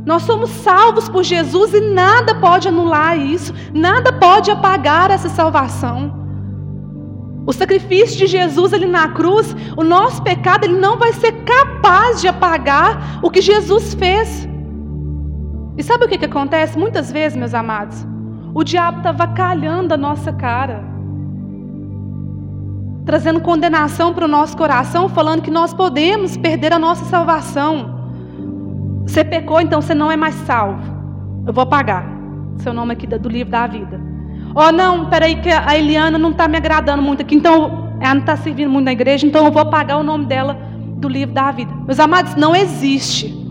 Nós 0.06 0.24
somos 0.24 0.50
salvos 0.50 1.10
por 1.10 1.24
Jesus 1.24 1.74
e 1.74 1.80
nada 1.80 2.36
pode 2.36 2.68
anular 2.68 3.18
isso, 3.18 3.54
nada 3.74 4.12
pode 4.14 4.52
apagar 4.52 5.12
essa 5.12 5.30
salvação. 5.30 6.24
O 7.46 7.52
sacrifício 7.52 8.18
de 8.18 8.28
Jesus 8.28 8.74
ali 8.74 8.86
na 8.86 9.10
cruz, 9.10 9.56
o 9.76 9.84
nosso 9.84 10.22
pecado, 10.24 10.64
ele 10.64 10.78
não 10.78 10.98
vai 10.98 11.12
ser 11.14 11.34
capaz 11.44 12.22
de 12.22 12.28
apagar 12.28 13.20
o 13.22 13.30
que 13.30 13.42
Jesus 13.42 13.94
fez. 13.94 14.48
E 15.78 15.84
sabe 15.84 16.06
o 16.06 16.08
que, 16.08 16.18
que 16.18 16.26
acontece? 16.26 16.78
Muitas 16.78 17.12
vezes, 17.12 17.38
meus 17.38 17.54
amados, 17.54 18.06
o 18.54 18.64
diabo 18.64 19.00
está 19.00 19.12
vacalhando 19.12 19.94
a 19.94 19.98
nossa 19.98 20.32
cara, 20.32 20.93
trazendo 23.06 23.42
condenação 23.42 24.14
para 24.14 24.26
o 24.26 24.28
nosso 24.28 24.56
coração, 24.56 25.10
falando 25.10 25.42
que 25.42 25.52
nós 25.52 25.74
podemos 25.74 26.38
perder 26.38 26.74
a 26.74 26.80
nossa 26.80 27.06
salvação. 27.06 28.02
Você 29.06 29.24
pecou, 29.24 29.60
então 29.60 29.82
você 29.82 29.94
não 29.94 30.12
é 30.12 30.16
mais 30.16 30.36
salvo. 30.36 30.82
Eu 31.46 31.54
vou 31.54 31.64
apagar 31.64 32.14
seu 32.58 32.74
nome 32.74 32.94
aqui 32.94 33.06
do 33.06 33.30
livro 33.30 33.52
da 33.52 33.68
vida. 33.68 34.00
Oh, 34.56 34.72
não, 34.72 35.10
peraí 35.10 35.36
que 35.36 35.50
a 35.50 35.78
Eliana 35.78 36.18
não 36.18 36.32
está 36.32 36.48
me 36.48 36.58
agradando 36.58 37.02
muito 37.02 37.22
aqui, 37.22 37.36
então 37.36 37.96
ela 38.00 38.14
não 38.16 38.22
está 38.22 38.38
servindo 38.38 38.70
muito 38.70 38.86
na 38.86 38.92
igreja, 38.92 39.26
então 39.26 39.46
eu 39.46 39.52
vou 39.52 39.62
apagar 39.62 40.00
o 40.00 40.04
nome 40.04 40.26
dela 40.26 40.58
do 40.98 41.08
livro 41.08 41.34
da 41.34 41.52
vida. 41.52 41.74
Meus 41.86 42.00
amados, 42.00 42.36
não 42.36 42.56
existe. 42.56 43.44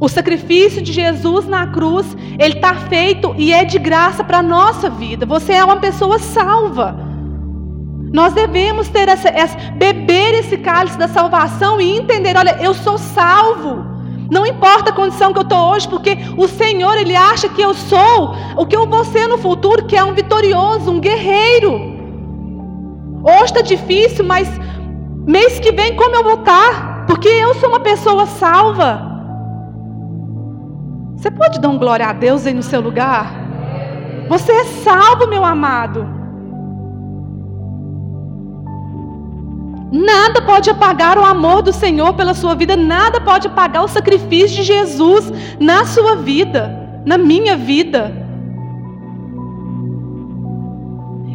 O 0.00 0.08
sacrifício 0.08 0.82
de 0.82 0.92
Jesus 0.92 1.46
na 1.46 1.66
cruz, 1.68 2.16
ele 2.38 2.54
está 2.54 2.74
feito 2.74 3.34
e 3.38 3.52
é 3.52 3.64
de 3.64 3.78
graça 3.78 4.24
para 4.24 4.38
a 4.38 4.42
nossa 4.42 4.90
vida. 4.90 5.24
Você 5.24 5.52
é 5.52 5.64
uma 5.64 5.76
pessoa 5.76 6.18
salva. 6.18 7.05
Nós 8.16 8.32
devemos 8.32 8.88
ter 8.88 9.10
essa, 9.10 9.28
essa, 9.28 9.58
beber 9.72 10.32
esse 10.36 10.56
cálice 10.56 10.96
da 10.96 11.06
salvação 11.06 11.78
e 11.78 11.98
entender: 11.98 12.34
olha, 12.34 12.56
eu 12.62 12.72
sou 12.72 12.96
salvo. 12.96 13.84
Não 14.30 14.46
importa 14.46 14.88
a 14.88 14.94
condição 14.94 15.34
que 15.34 15.38
eu 15.38 15.42
estou 15.42 15.72
hoje, 15.72 15.86
porque 15.86 16.16
o 16.34 16.48
Senhor, 16.48 16.96
Ele 16.96 17.14
acha 17.14 17.46
que 17.46 17.60
eu 17.60 17.74
sou 17.74 18.34
o 18.56 18.64
que 18.64 18.74
eu 18.74 18.86
vou 18.86 19.04
ser 19.04 19.28
no 19.28 19.36
futuro, 19.36 19.84
que 19.84 19.94
é 19.94 20.02
um 20.02 20.14
vitorioso, 20.14 20.90
um 20.90 20.98
guerreiro. 20.98 21.74
Hoje 23.22 23.44
está 23.44 23.60
difícil, 23.60 24.24
mas 24.24 24.48
mês 25.26 25.60
que 25.60 25.70
vem 25.70 25.94
como 25.94 26.16
eu 26.16 26.24
vou 26.24 26.38
estar? 26.40 27.04
Porque 27.06 27.28
eu 27.28 27.52
sou 27.56 27.68
uma 27.68 27.80
pessoa 27.80 28.24
salva. 28.24 28.98
Você 31.16 31.30
pode 31.30 31.60
dar 31.60 31.68
um 31.68 31.78
glória 31.78 32.06
a 32.06 32.14
Deus 32.14 32.46
aí 32.46 32.54
no 32.54 32.62
seu 32.62 32.80
lugar? 32.80 33.30
Você 34.30 34.52
é 34.52 34.64
salvo, 34.64 35.26
meu 35.26 35.44
amado. 35.44 36.15
Nada 39.96 40.42
pode 40.42 40.68
apagar 40.68 41.16
o 41.16 41.24
amor 41.24 41.62
do 41.62 41.72
Senhor 41.72 42.12
pela 42.12 42.34
sua 42.34 42.54
vida, 42.54 42.76
nada 42.76 43.18
pode 43.18 43.46
apagar 43.46 43.82
o 43.82 43.88
sacrifício 43.88 44.58
de 44.58 44.62
Jesus 44.62 45.32
na 45.58 45.86
sua 45.86 46.16
vida, 46.16 47.00
na 47.06 47.16
minha 47.16 47.56
vida. 47.56 48.12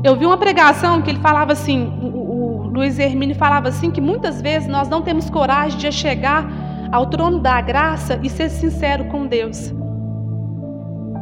Eu 0.03 0.15
vi 0.15 0.27
uma 0.27 0.37
pregação 0.37 1.01
que 1.01 1.09
ele 1.09 1.19
falava 1.19 1.53
assim, 1.53 1.91
o, 2.03 2.65
o 2.65 2.67
Luiz 2.67 2.99
Hermine 2.99 3.33
falava 3.33 3.69
assim, 3.69 3.89
que 3.89 3.99
muitas 3.99 4.39
vezes 4.41 4.67
nós 4.67 4.87
não 4.87 5.01
temos 5.01 5.27
coragem 5.27 5.79
de 5.79 5.91
chegar 5.91 6.47
ao 6.91 7.07
trono 7.07 7.39
da 7.39 7.59
graça 7.61 8.19
e 8.21 8.29
ser 8.29 8.49
sincero 8.49 9.05
com 9.05 9.25
Deus. 9.25 9.73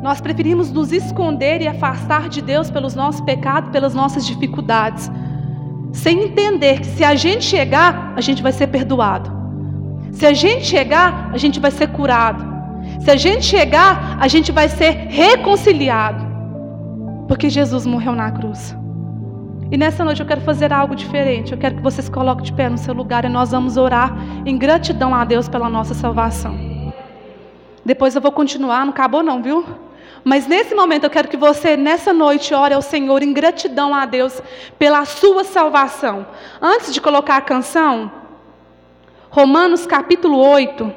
Nós 0.03 0.19
preferimos 0.19 0.71
nos 0.71 0.91
esconder 0.91 1.61
e 1.61 1.67
afastar 1.67 2.27
de 2.27 2.41
Deus 2.41 2.69
pelos 2.69 2.95
nossos 2.95 3.21
pecados, 3.21 3.69
pelas 3.69 3.93
nossas 3.93 4.25
dificuldades 4.25 5.09
sem 5.91 6.23
entender 6.23 6.79
que 6.79 6.85
se 6.85 7.03
a 7.03 7.15
gente 7.15 7.43
chegar, 7.43 8.13
a 8.15 8.21
gente 8.21 8.41
vai 8.41 8.51
ser 8.51 8.67
perdoado. 8.67 9.31
Se 10.11 10.25
a 10.25 10.33
gente 10.33 10.65
chegar, 10.65 11.29
a 11.33 11.37
gente 11.37 11.59
vai 11.59 11.71
ser 11.71 11.87
curado. 11.87 12.45
Se 13.01 13.11
a 13.11 13.15
gente 13.15 13.45
chegar, 13.45 14.17
a 14.19 14.27
gente 14.27 14.51
vai 14.51 14.67
ser 14.67 14.91
reconciliado. 15.09 16.25
Porque 17.27 17.49
Jesus 17.49 17.85
morreu 17.85 18.13
na 18.13 18.31
cruz. 18.31 18.75
E 19.71 19.77
nessa 19.77 20.03
noite 20.03 20.19
eu 20.19 20.25
quero 20.25 20.41
fazer 20.41 20.73
algo 20.73 20.95
diferente. 20.95 21.51
Eu 21.51 21.57
quero 21.57 21.75
que 21.75 21.81
vocês 21.81 22.09
coloquem 22.09 22.43
de 22.43 22.53
pé 22.53 22.69
no 22.69 22.77
seu 22.77 22.93
lugar 22.93 23.23
e 23.23 23.29
nós 23.29 23.51
vamos 23.51 23.77
orar 23.77 24.17
em 24.45 24.57
gratidão 24.57 25.13
a 25.13 25.23
Deus 25.23 25.47
pela 25.47 25.69
nossa 25.69 25.93
salvação. 25.93 26.57
Depois 27.85 28.15
eu 28.15 28.21
vou 28.21 28.31
continuar, 28.31 28.85
não 28.85 28.91
acabou 28.91 29.23
não, 29.23 29.41
viu? 29.41 29.63
Mas 30.23 30.47
nesse 30.47 30.75
momento 30.75 31.05
eu 31.05 31.09
quero 31.09 31.27
que 31.27 31.37
você, 31.37 31.77
nessa 31.77 32.13
noite, 32.13 32.53
ore 32.53 32.73
ao 32.73 32.81
Senhor 32.81 33.23
em 33.23 33.33
gratidão 33.33 33.93
a 33.93 34.05
Deus 34.05 34.41
pela 34.77 35.05
sua 35.05 35.43
salvação. 35.43 36.27
Antes 36.61 36.93
de 36.93 37.01
colocar 37.01 37.37
a 37.37 37.41
canção, 37.41 38.11
Romanos 39.29 39.85
capítulo 39.85 40.37
8 40.37 40.91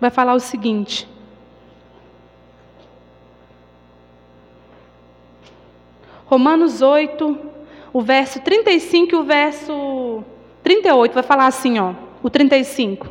vai 0.00 0.10
falar 0.10 0.34
o 0.34 0.40
seguinte. 0.40 1.08
Romanos 6.26 6.82
8, 6.82 7.38
o 7.92 8.02
verso 8.02 8.40
35 8.40 9.14
e 9.14 9.16
o 9.16 9.24
verso 9.24 10.24
38 10.62 11.14
vai 11.14 11.22
falar 11.22 11.46
assim, 11.46 11.78
ó, 11.78 11.94
o 12.22 12.28
35. 12.28 13.08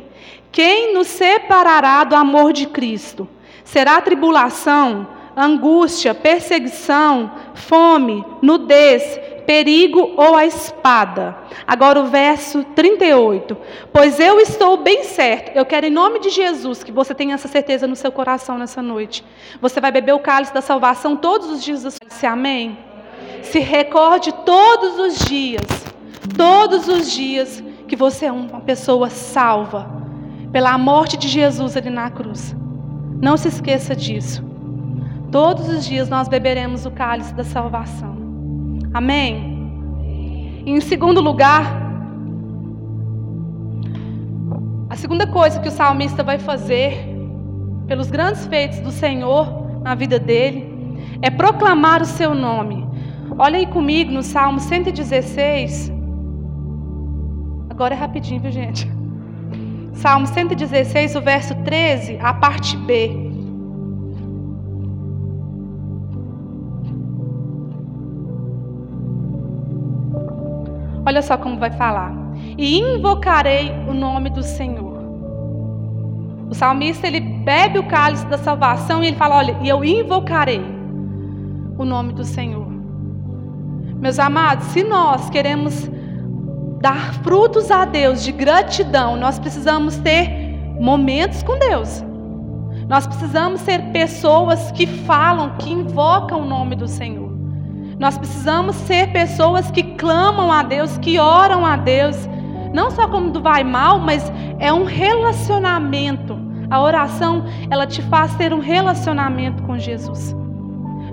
Quem 0.50 0.94
nos 0.94 1.08
separará 1.08 2.04
do 2.04 2.14
amor 2.14 2.52
de 2.52 2.66
Cristo? 2.66 3.28
Será 3.68 4.00
tribulação, 4.00 5.06
angústia, 5.36 6.14
perseguição, 6.14 7.30
fome, 7.52 8.24
nudez, 8.40 9.20
perigo 9.44 10.14
ou 10.16 10.34
a 10.34 10.46
espada. 10.46 11.36
Agora 11.66 12.00
o 12.00 12.06
verso 12.06 12.64
38. 12.74 13.54
Pois 13.92 14.18
eu 14.18 14.40
estou 14.40 14.78
bem 14.78 15.04
certo, 15.04 15.54
eu 15.54 15.66
quero 15.66 15.84
em 15.84 15.90
nome 15.90 16.18
de 16.18 16.30
Jesus 16.30 16.82
que 16.82 16.90
você 16.90 17.14
tenha 17.14 17.34
essa 17.34 17.46
certeza 17.46 17.86
no 17.86 17.94
seu 17.94 18.10
coração 18.10 18.56
nessa 18.56 18.80
noite. 18.80 19.22
Você 19.60 19.82
vai 19.82 19.92
beber 19.92 20.14
o 20.14 20.18
cálice 20.18 20.54
da 20.54 20.62
salvação 20.62 21.14
todos 21.14 21.50
os 21.50 21.62
dias 21.62 21.84
seu 22.08 22.30
amém? 22.30 22.78
Se 23.42 23.58
recorde 23.58 24.32
todos 24.46 24.98
os 24.98 25.18
dias, 25.26 25.66
todos 26.38 26.88
os 26.88 27.12
dias 27.12 27.62
que 27.86 27.96
você 27.96 28.24
é 28.24 28.32
uma 28.32 28.62
pessoa 28.62 29.10
salva 29.10 29.90
pela 30.50 30.78
morte 30.78 31.18
de 31.18 31.28
Jesus 31.28 31.76
ali 31.76 31.90
na 31.90 32.10
cruz. 32.10 32.56
Não 33.20 33.36
se 33.36 33.48
esqueça 33.48 33.96
disso. 33.96 34.44
Todos 35.30 35.68
os 35.68 35.84
dias 35.84 36.08
nós 36.08 36.28
beberemos 36.28 36.86
o 36.86 36.90
cálice 36.90 37.34
da 37.34 37.44
salvação. 37.44 38.16
Amém? 38.94 39.58
E 40.64 40.70
em 40.70 40.80
segundo 40.80 41.20
lugar, 41.20 41.64
a 44.88 44.96
segunda 44.96 45.26
coisa 45.26 45.60
que 45.60 45.68
o 45.68 45.72
salmista 45.72 46.22
vai 46.22 46.38
fazer, 46.38 47.16
pelos 47.86 48.10
grandes 48.10 48.46
feitos 48.46 48.80
do 48.80 48.90
Senhor 48.90 49.80
na 49.82 49.94
vida 49.94 50.18
dele, 50.18 50.98
é 51.20 51.30
proclamar 51.30 52.02
o 52.02 52.06
seu 52.06 52.34
nome. 52.34 52.86
Olha 53.36 53.58
aí 53.58 53.66
comigo 53.66 54.12
no 54.12 54.22
Salmo 54.22 54.60
116. 54.60 55.92
Agora 57.68 57.94
é 57.94 57.98
rapidinho, 57.98 58.40
viu, 58.40 58.50
gente? 58.50 58.97
Salmo 59.98 60.28
116, 60.28 61.16
o 61.16 61.20
verso 61.20 61.56
13, 61.64 62.18
a 62.20 62.32
parte 62.32 62.76
B. 62.76 63.10
Olha 71.04 71.20
só 71.20 71.36
como 71.36 71.58
vai 71.58 71.72
falar. 71.72 72.14
E 72.56 72.78
invocarei 72.78 73.72
o 73.88 73.92
nome 73.92 74.30
do 74.30 74.40
Senhor. 74.40 75.02
O 76.48 76.54
salmista 76.54 77.08
ele 77.08 77.18
bebe 77.18 77.80
o 77.80 77.88
cálice 77.88 78.24
da 78.26 78.38
salvação 78.38 79.02
e 79.02 79.08
ele 79.08 79.16
fala: 79.16 79.38
Olha, 79.38 79.56
e 79.60 79.68
eu 79.68 79.84
invocarei 79.84 80.62
o 81.76 81.84
nome 81.84 82.12
do 82.12 82.22
Senhor. 82.22 82.68
Meus 83.96 84.20
amados, 84.20 84.64
se 84.66 84.84
nós 84.84 85.28
queremos 85.28 85.90
dar 86.80 87.14
frutos 87.22 87.70
a 87.70 87.84
Deus 87.84 88.22
de 88.22 88.32
gratidão, 88.32 89.16
nós 89.16 89.38
precisamos 89.38 89.96
ter 89.98 90.56
momentos 90.80 91.42
com 91.42 91.58
Deus. 91.58 92.04
Nós 92.88 93.06
precisamos 93.06 93.60
ser 93.60 93.90
pessoas 93.92 94.70
que 94.70 94.86
falam, 94.86 95.56
que 95.58 95.70
invocam 95.70 96.40
o 96.40 96.46
nome 96.46 96.74
do 96.74 96.88
Senhor. 96.88 97.30
Nós 97.98 98.16
precisamos 98.16 98.76
ser 98.76 99.12
pessoas 99.12 99.70
que 99.70 99.82
clamam 99.82 100.52
a 100.52 100.62
Deus, 100.62 100.96
que 100.98 101.18
oram 101.18 101.66
a 101.66 101.76
Deus, 101.76 102.16
não 102.72 102.90
só 102.90 103.08
quando 103.08 103.42
vai 103.42 103.64
mal, 103.64 103.98
mas 103.98 104.32
é 104.58 104.72
um 104.72 104.84
relacionamento. 104.84 106.38
A 106.70 106.80
oração, 106.80 107.44
ela 107.70 107.86
te 107.86 108.00
faz 108.02 108.34
ter 108.36 108.54
um 108.54 108.60
relacionamento 108.60 109.62
com 109.64 109.78
Jesus. 109.78 110.34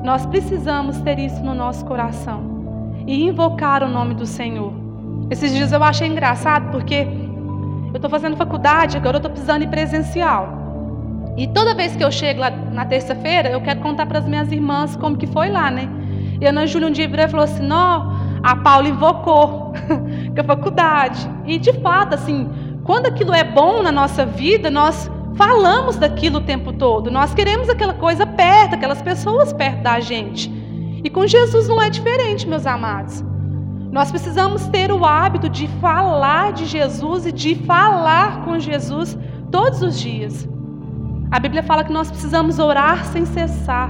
Nós 0.04 0.26
precisamos 0.26 1.02
ter 1.02 1.18
isso 1.18 1.42
no 1.44 1.56
nosso 1.56 1.84
coração 1.86 2.94
e 3.08 3.24
invocar 3.24 3.84
o 3.84 3.90
nome 3.90 4.14
do 4.14 4.26
Senhor. 4.26 4.85
Esses 5.30 5.52
dias 5.54 5.72
eu 5.72 5.84
achei 5.84 6.08
engraçado 6.08 6.72
porque 6.72 7.08
eu 7.92 7.96
estou 7.96 8.10
fazendo 8.10 8.38
faculdade, 8.38 8.98
agora 8.98 9.16
eu 9.16 9.20
estou 9.20 9.32
precisando 9.32 9.64
ir 9.64 9.68
presencial. 9.68 10.66
E 11.38 11.48
toda 11.48 11.74
vez 11.74 11.96
que 11.96 12.04
eu 12.04 12.12
chego 12.12 12.40
lá 12.40 12.50
na 12.50 12.86
terça-feira, 12.86 13.50
eu 13.50 13.62
quero 13.62 13.82
contar 13.82 14.06
para 14.06 14.20
as 14.20 14.28
minhas 14.28 14.52
irmãs 14.52 14.96
como 14.96 15.18
que 15.18 15.28
foi 15.28 15.50
lá, 15.50 15.70
né? 15.72 15.90
E 16.40 16.46
a 16.46 16.50
Ana 16.50 16.68
Júlia 16.68 16.88
um 16.88 16.92
dia 16.92 17.08
virou 17.08 17.26
e 17.26 17.30
falou 17.30 17.44
assim: 17.44 17.64
Nó, 17.64 18.12
a 18.44 18.56
Paula 18.56 18.88
invocou 18.88 19.74
com 20.34 20.42
a 20.42 20.44
faculdade. 20.44 21.30
E 21.46 21.58
de 21.58 21.74
fato, 21.74 22.16
assim, 22.16 22.50
quando 22.84 23.08
aquilo 23.08 23.34
é 23.34 23.44
bom 23.44 23.82
na 23.82 23.92
nossa 23.92 24.26
vida, 24.26 24.70
nós 24.70 25.10
falamos 25.36 25.98
daquilo 25.98 26.38
o 26.38 26.42
tempo 26.42 26.72
todo. 26.72 27.12
Nós 27.12 27.34
queremos 27.34 27.70
aquela 27.70 27.94
coisa 27.94 28.26
perto, 28.26 28.76
aquelas 28.76 29.02
pessoas 29.02 29.52
perto 29.52 29.82
da 29.82 30.00
gente. 30.00 30.52
E 31.04 31.10
com 31.10 31.26
Jesus 31.28 31.68
não 31.68 31.82
é 31.82 31.90
diferente, 31.90 32.48
meus 32.48 32.66
amados. 32.66 33.24
Nós 33.96 34.12
precisamos 34.12 34.68
ter 34.68 34.92
o 34.92 35.06
hábito 35.06 35.48
de 35.48 35.70
falar 35.80 36.52
de 36.52 36.66
Jesus 36.66 37.26
e 37.28 37.32
de 37.32 37.56
falar 37.56 38.44
com 38.44 38.60
Jesus 38.60 39.18
todos 39.50 39.82
os 39.82 39.98
dias. 39.98 40.46
A 41.32 41.40
Bíblia 41.40 41.64
fala 41.64 41.82
que 41.82 41.94
nós 41.94 42.12
precisamos 42.12 42.60
orar 42.60 43.06
sem 43.06 43.26
cessar. 43.26 43.90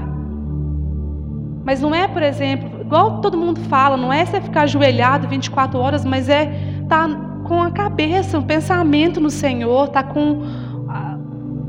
Mas 1.64 1.80
não 1.80 1.92
é, 1.92 2.06
por 2.06 2.22
exemplo, 2.22 2.82
igual 2.82 3.20
todo 3.20 3.36
mundo 3.36 3.58
fala, 3.62 3.96
não 3.96 4.12
é 4.12 4.24
você 4.24 4.40
ficar 4.40 4.62
ajoelhado 4.62 5.26
24 5.26 5.76
horas, 5.76 6.04
mas 6.04 6.28
é 6.28 6.52
estar 6.84 7.08
tá 7.08 7.16
com 7.42 7.60
a 7.60 7.72
cabeça, 7.72 8.38
um 8.38 8.44
pensamento 8.44 9.20
no 9.20 9.28
Senhor, 9.28 9.88
estar 9.88 10.04
tá 10.04 10.14
com 10.14 10.40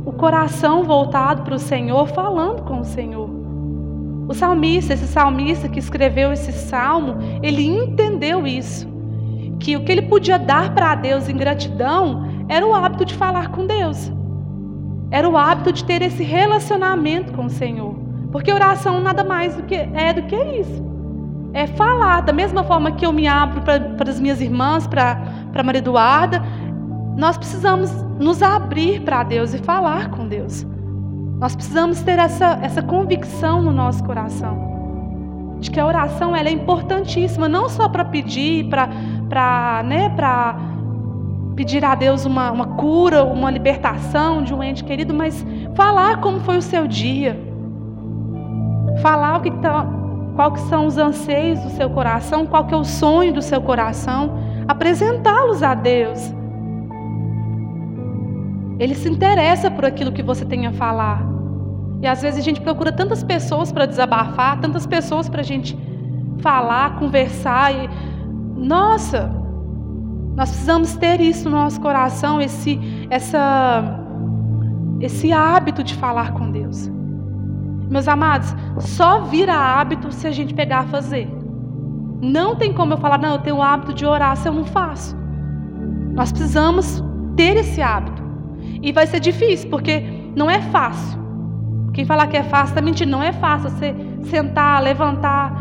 o 0.05 0.13
coração 0.13 0.83
voltado 0.83 1.41
para 1.41 1.55
o 1.55 1.59
Senhor, 1.59 2.07
falando 2.09 2.61
com 2.61 2.81
o 2.81 2.85
Senhor. 2.85 3.26
O 4.27 4.33
salmista, 4.33 4.93
esse 4.93 5.07
salmista 5.07 5.69
que 5.69 5.79
escreveu 5.79 6.33
esse 6.33 6.51
salmo, 6.51 7.17
ele 7.41 7.65
entendeu 7.65 8.45
isso. 8.45 8.87
Que 9.59 9.77
o 9.77 9.83
que 9.83 9.91
ele 9.91 10.03
podia 10.03 10.37
dar 10.37 10.73
para 10.73 10.95
Deus 10.95 11.29
em 11.29 11.37
gratidão 11.37 12.27
era 12.49 12.65
o 12.65 12.73
hábito 12.73 13.05
de 13.05 13.13
falar 13.13 13.49
com 13.49 13.65
Deus. 13.65 14.11
Era 15.09 15.29
o 15.29 15.37
hábito 15.37 15.71
de 15.71 15.85
ter 15.85 16.01
esse 16.01 16.23
relacionamento 16.23 17.31
com 17.33 17.45
o 17.45 17.49
Senhor. 17.49 17.95
Porque 18.31 18.51
oração 18.51 18.99
nada 18.99 19.23
mais 19.23 19.55
do 19.55 19.63
que 19.63 19.75
é 19.75 20.13
do 20.13 20.23
que 20.23 20.35
isso. 20.35 20.85
É 21.53 21.65
falar, 21.65 22.21
da 22.21 22.33
mesma 22.33 22.63
forma 22.63 22.91
que 22.91 23.05
eu 23.05 23.13
me 23.13 23.25
abro 23.27 23.61
para 23.61 24.09
as 24.09 24.19
minhas 24.19 24.41
irmãs, 24.41 24.85
para 24.85 25.63
Maria 25.63 25.79
Eduarda, 25.79 26.43
nós 27.15 27.37
precisamos 27.37 27.89
nos 28.19 28.43
abrir 28.43 29.01
para 29.01 29.23
Deus 29.23 29.53
e 29.53 29.57
falar 29.57 30.09
com 30.11 30.27
Deus. 30.27 30.67
Nós 31.39 31.55
precisamos 31.55 32.01
ter 32.01 32.19
essa, 32.19 32.59
essa 32.61 32.81
convicção 32.81 33.61
no 33.61 33.71
nosso 33.71 34.03
coração. 34.03 35.57
De 35.59 35.71
que 35.71 35.79
a 35.79 35.85
oração 35.85 36.35
ela 36.35 36.49
é 36.49 36.51
importantíssima, 36.51 37.47
não 37.47 37.67
só 37.69 37.89
para 37.89 38.05
pedir, 38.05 38.69
para 38.69 39.83
né, 39.83 40.13
pedir 41.55 41.83
a 41.83 41.95
Deus 41.95 42.25
uma, 42.25 42.51
uma 42.51 42.67
cura, 42.75 43.23
uma 43.23 43.49
libertação 43.49 44.43
de 44.43 44.53
um 44.53 44.61
ente 44.61 44.83
querido, 44.83 45.13
mas 45.13 45.45
falar 45.75 46.21
como 46.21 46.39
foi 46.41 46.57
o 46.57 46.61
seu 46.61 46.87
dia 46.87 47.47
falar 48.97 49.37
o 49.37 49.41
que 49.41 49.51
tá, 49.51 49.85
qual 50.35 50.51
que 50.51 50.59
são 50.61 50.85
os 50.85 50.97
anseios 50.97 51.59
do 51.61 51.69
seu 51.69 51.89
coração, 51.89 52.45
qual 52.45 52.65
que 52.65 52.73
é 52.73 52.77
o 52.77 52.83
sonho 52.83 53.33
do 53.33 53.41
seu 53.41 53.61
coração, 53.61 54.37
apresentá-los 54.67 55.63
a 55.63 55.73
Deus. 55.73 56.33
Ele 58.79 58.93
se 58.95 59.09
interessa 59.09 59.71
por 59.71 59.85
aquilo 59.85 60.11
que 60.11 60.23
você 60.23 60.45
tem 60.45 60.67
a 60.67 60.71
falar. 60.73 61.25
E 62.01 62.07
às 62.07 62.21
vezes 62.21 62.39
a 62.39 62.43
gente 62.43 62.61
procura 62.61 62.91
tantas 62.91 63.23
pessoas 63.23 63.71
para 63.71 63.85
desabafar, 63.85 64.59
tantas 64.59 64.85
pessoas 64.85 65.27
para 65.27 65.41
a 65.41 65.43
gente 65.43 65.77
falar, 66.39 66.99
conversar. 66.99 67.73
E, 67.73 67.89
nossa, 68.55 69.31
nós 70.35 70.49
precisamos 70.49 70.95
ter 70.95 71.19
isso 71.19 71.49
no 71.49 71.57
nosso 71.57 71.81
coração, 71.81 72.39
esse, 72.39 72.79
essa, 73.09 73.99
esse 74.99 75.31
hábito 75.31 75.83
de 75.83 75.95
falar 75.95 76.33
com 76.33 76.51
Deus. 76.51 76.91
Meus 77.89 78.07
amados, 78.07 78.53
só 78.79 79.21
vira 79.21 79.55
hábito 79.55 80.11
se 80.11 80.27
a 80.27 80.31
gente 80.31 80.53
pegar 80.53 80.79
a 80.79 80.87
fazer. 80.87 81.27
Não 82.21 82.55
tem 82.55 82.73
como 82.73 82.93
eu 82.93 82.97
falar, 82.97 83.17
não, 83.17 83.33
eu 83.33 83.39
tenho 83.39 83.57
o 83.57 83.63
hábito 83.63 83.93
de 83.93 84.05
orar 84.05 84.35
se 84.35 84.47
eu 84.47 84.53
não 84.53 84.65
faço. 84.65 85.17
Nós 86.13 86.31
precisamos 86.31 87.03
ter 87.35 87.57
esse 87.57 87.81
hábito. 87.81 88.26
E 88.81 88.91
vai 88.91 89.07
ser 89.07 89.19
difícil, 89.19 89.69
porque 89.69 90.03
não 90.35 90.49
é 90.49 90.61
fácil. 90.61 91.19
Quem 91.93 92.05
falar 92.05 92.27
que 92.27 92.37
é 92.37 92.43
fácil 92.43 92.73
está 92.73 92.81
mentindo. 92.81 93.11
Não 93.11 93.23
é 93.23 93.33
fácil 93.33 93.69
você 93.71 93.95
sentar, 94.23 94.81
levantar 94.83 95.51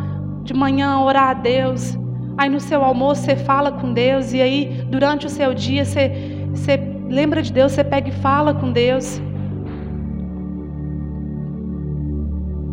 de 0.43 0.53
manhã, 0.53 0.99
orar 0.99 1.31
a 1.31 1.35
Deus. 1.35 1.99
Aí 2.37 2.51
no 2.51 2.61
seu 2.61 2.85
almoço 2.85 3.23
você 3.23 3.37
fala 3.37 3.73
com 3.73 3.93
Deus. 3.95 4.35
E 4.35 4.43
aí 4.43 4.85
durante 4.91 5.25
o 5.27 5.31
seu 5.31 5.55
dia 5.55 5.85
você, 5.85 6.13
você 6.51 6.77
lembra 7.09 7.41
de 7.41 7.53
Deus, 7.53 7.73
você 7.73 7.83
pega 7.83 8.11
e 8.11 8.13
fala 8.13 8.53
com 8.53 8.71
Deus. 8.71 9.21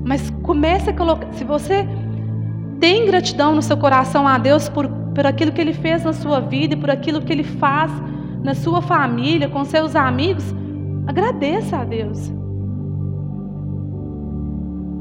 Mas 0.04 0.30
comece 0.42 0.90
a 0.90 0.94
colocar. 0.94 1.32
Se 1.32 1.46
você 1.46 1.88
tem 2.82 3.06
gratidão 3.06 3.56
no 3.56 3.62
seu 3.62 3.78
coração 3.78 4.28
a 4.28 4.38
Deus 4.38 4.68
por, 4.68 4.90
por 4.90 5.26
aquilo 5.26 5.54
que 5.54 5.62
Ele 5.62 5.74
fez 5.74 6.04
na 6.04 6.12
sua 6.12 6.42
vida 6.42 6.74
e 6.74 6.78
por 6.78 6.92
aquilo 6.92 7.22
que 7.22 7.32
Ele 7.32 7.44
faz 7.44 7.90
na 8.44 8.54
sua 8.54 8.82
família, 8.82 9.50
com 9.50 9.64
seus 9.64 9.96
amigos, 9.96 10.54
agradeça 11.08 11.78
a 11.78 11.84
Deus. 11.86 12.32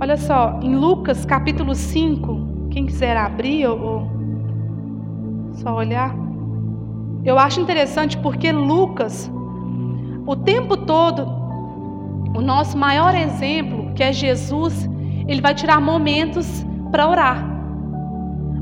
Olha 0.01 0.17
só, 0.17 0.59
em 0.63 0.75
Lucas 0.75 1.25
capítulo 1.25 1.75
5, 1.75 2.69
quem 2.71 2.87
quiser 2.87 3.17
abrir 3.17 3.67
ou, 3.67 3.81
ou 3.81 4.13
só 5.55 5.75
olhar. 5.75 6.15
Eu 7.25 7.39
acho 7.39 7.61
interessante 7.61 8.17
porque 8.19 8.51
Lucas, 8.51 9.31
o 10.27 10.35
tempo 10.35 10.77
todo, 10.77 11.25
o 12.37 12.41
nosso 12.41 12.77
maior 12.77 13.15
exemplo, 13.15 13.93
que 13.95 14.03
é 14.03 14.13
Jesus, 14.13 14.89
ele 15.29 15.41
vai 15.41 15.55
tirar 15.55 15.81
momentos 15.81 16.65
para 16.91 17.09
orar. 17.09 17.52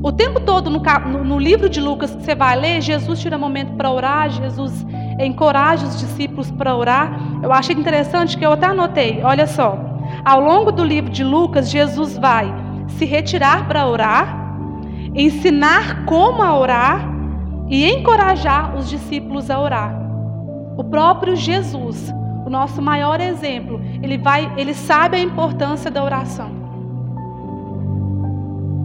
O 0.03 0.11
tempo 0.11 0.41
todo 0.41 0.71
no, 0.71 1.25
no, 1.25 1.39
livro 1.39 1.69
de 1.69 1.81
Lucas 1.81 2.15
que 2.15 2.23
você 2.23 2.35
vai 2.35 2.59
ler, 2.59 2.81
Jesus 2.81 3.21
tira 3.21 3.37
momento 3.37 3.73
para 3.75 3.91
orar, 3.91 4.31
Jesus 4.31 4.87
encoraja 5.19 5.87
os 5.87 5.99
discípulos 5.99 6.51
para 6.51 6.75
orar. 6.75 7.21
Eu 7.43 7.53
achei 7.53 7.77
interessante 7.77 8.37
que 8.39 8.45
eu 8.45 8.53
até 8.53 8.67
anotei, 8.67 9.21
olha 9.23 9.47
só. 9.47 9.79
Ao 10.25 10.41
longo 10.41 10.73
do 10.73 10.85
livro 10.85 11.11
de 11.11 11.23
Lucas, 11.23 11.71
Jesus 11.71 12.17
vai 12.17 12.53
se 12.89 13.05
retirar 13.05 13.69
para 13.69 13.87
orar, 13.87 14.57
ensinar 15.15 16.05
como 16.07 16.43
a 16.43 16.59
orar 16.59 17.09
e 17.69 17.87
encorajar 17.87 18.75
os 18.77 18.89
discípulos 18.89 19.51
a 19.51 19.61
orar. 19.61 19.95
O 20.77 20.85
próprio 20.85 21.37
Jesus 21.37 22.13
o 22.45 22.51
nosso 22.51 22.81
maior 22.81 23.21
exemplo, 23.21 23.81
ele 24.03 24.19
vai, 24.19 24.53
ele 24.57 24.75
sabe 24.75 25.17
a 25.17 25.21
importância 25.21 25.91
da 25.91 26.03
oração. 26.03 26.60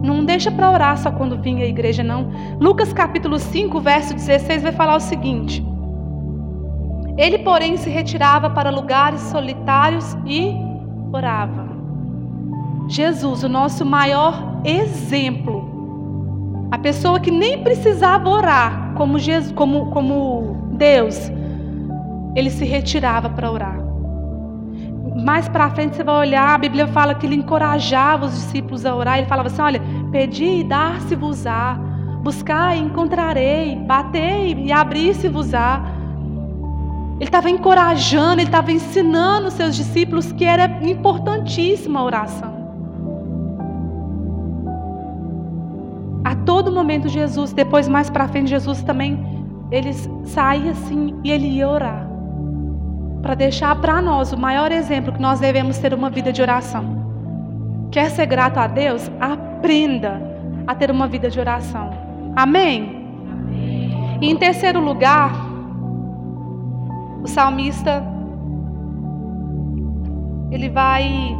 Não 0.06 0.24
deixa 0.24 0.52
para 0.52 0.70
orar 0.70 0.96
só 0.96 1.10
quando 1.10 1.42
vinha 1.42 1.64
à 1.64 1.68
igreja, 1.68 2.04
não. 2.04 2.30
Lucas 2.60 2.92
capítulo 2.92 3.40
5, 3.40 3.80
verso 3.80 4.14
16 4.14 4.62
vai 4.62 4.70
falar 4.70 4.94
o 4.94 5.00
seguinte: 5.00 5.66
Ele, 7.18 7.38
porém, 7.38 7.76
se 7.76 7.90
retirava 7.90 8.48
para 8.48 8.70
lugares 8.70 9.20
solitários 9.22 10.16
e 10.24 10.54
orava. 11.12 11.66
Jesus, 12.88 13.42
o 13.42 13.48
nosso 13.48 13.84
maior 13.84 14.60
exemplo, 14.64 16.68
a 16.70 16.78
pessoa 16.78 17.18
que 17.18 17.32
nem 17.32 17.64
precisava 17.64 18.28
orar 18.28 18.94
como, 18.94 19.18
Jesus, 19.18 19.50
como, 19.50 19.86
como 19.86 20.68
Deus, 20.74 21.32
ele 22.36 22.50
se 22.50 22.64
retirava 22.64 23.28
para 23.28 23.50
orar. 23.50 23.85
Mais 25.24 25.48
para 25.48 25.70
frente 25.70 25.96
você 25.96 26.04
vai 26.04 26.28
olhar, 26.28 26.54
a 26.54 26.58
Bíblia 26.58 26.86
fala 26.86 27.14
que 27.14 27.24
ele 27.24 27.36
encorajava 27.36 28.26
os 28.26 28.32
discípulos 28.32 28.84
a 28.84 28.94
orar. 28.94 29.18
Ele 29.18 29.26
falava 29.26 29.48
assim: 29.48 29.62
Olha, 29.62 29.80
pedi 30.12 30.60
e 30.60 30.64
dar-se-vos-á, 30.64 31.78
buscar 32.22 32.76
e 32.76 32.80
encontrarei, 32.80 33.76
batei 33.76 34.54
e 34.54 34.70
abrir-se-vos-á. 34.70 35.82
Ele 37.16 37.24
estava 37.24 37.48
encorajando, 37.48 38.42
ele 38.42 38.48
estava 38.48 38.70
ensinando 38.70 39.48
os 39.48 39.54
seus 39.54 39.74
discípulos 39.74 40.32
que 40.32 40.44
era 40.44 40.64
importantíssima 40.82 42.00
a 42.00 42.04
oração. 42.04 42.56
A 46.24 46.34
todo 46.34 46.70
momento 46.70 47.08
Jesus, 47.08 47.54
depois 47.54 47.88
mais 47.88 48.10
para 48.10 48.28
frente 48.28 48.50
Jesus 48.50 48.82
também, 48.82 49.18
ele 49.70 49.94
saía 50.24 50.72
assim 50.72 51.18
e 51.24 51.30
ele 51.30 51.46
ia 51.46 51.68
orar. 51.68 52.05
Para 53.26 53.34
deixar 53.34 53.74
para 53.80 54.00
nós 54.00 54.32
o 54.32 54.38
maior 54.38 54.70
exemplo 54.70 55.12
que 55.12 55.20
nós 55.20 55.40
devemos 55.40 55.78
ter 55.78 55.92
uma 55.92 56.08
vida 56.08 56.32
de 56.32 56.40
oração. 56.40 57.88
Quer 57.90 58.08
ser 58.12 58.24
grato 58.26 58.58
a 58.58 58.68
Deus? 58.68 59.10
Aprenda 59.20 60.22
a 60.64 60.72
ter 60.76 60.92
uma 60.92 61.08
vida 61.08 61.28
de 61.28 61.40
oração. 61.40 61.90
Amém? 62.36 63.04
Amém. 63.28 64.18
E 64.22 64.30
em 64.30 64.36
terceiro 64.36 64.78
lugar, 64.78 65.32
o 67.20 67.26
salmista 67.26 68.00
ele 70.52 70.68
vai 70.68 71.36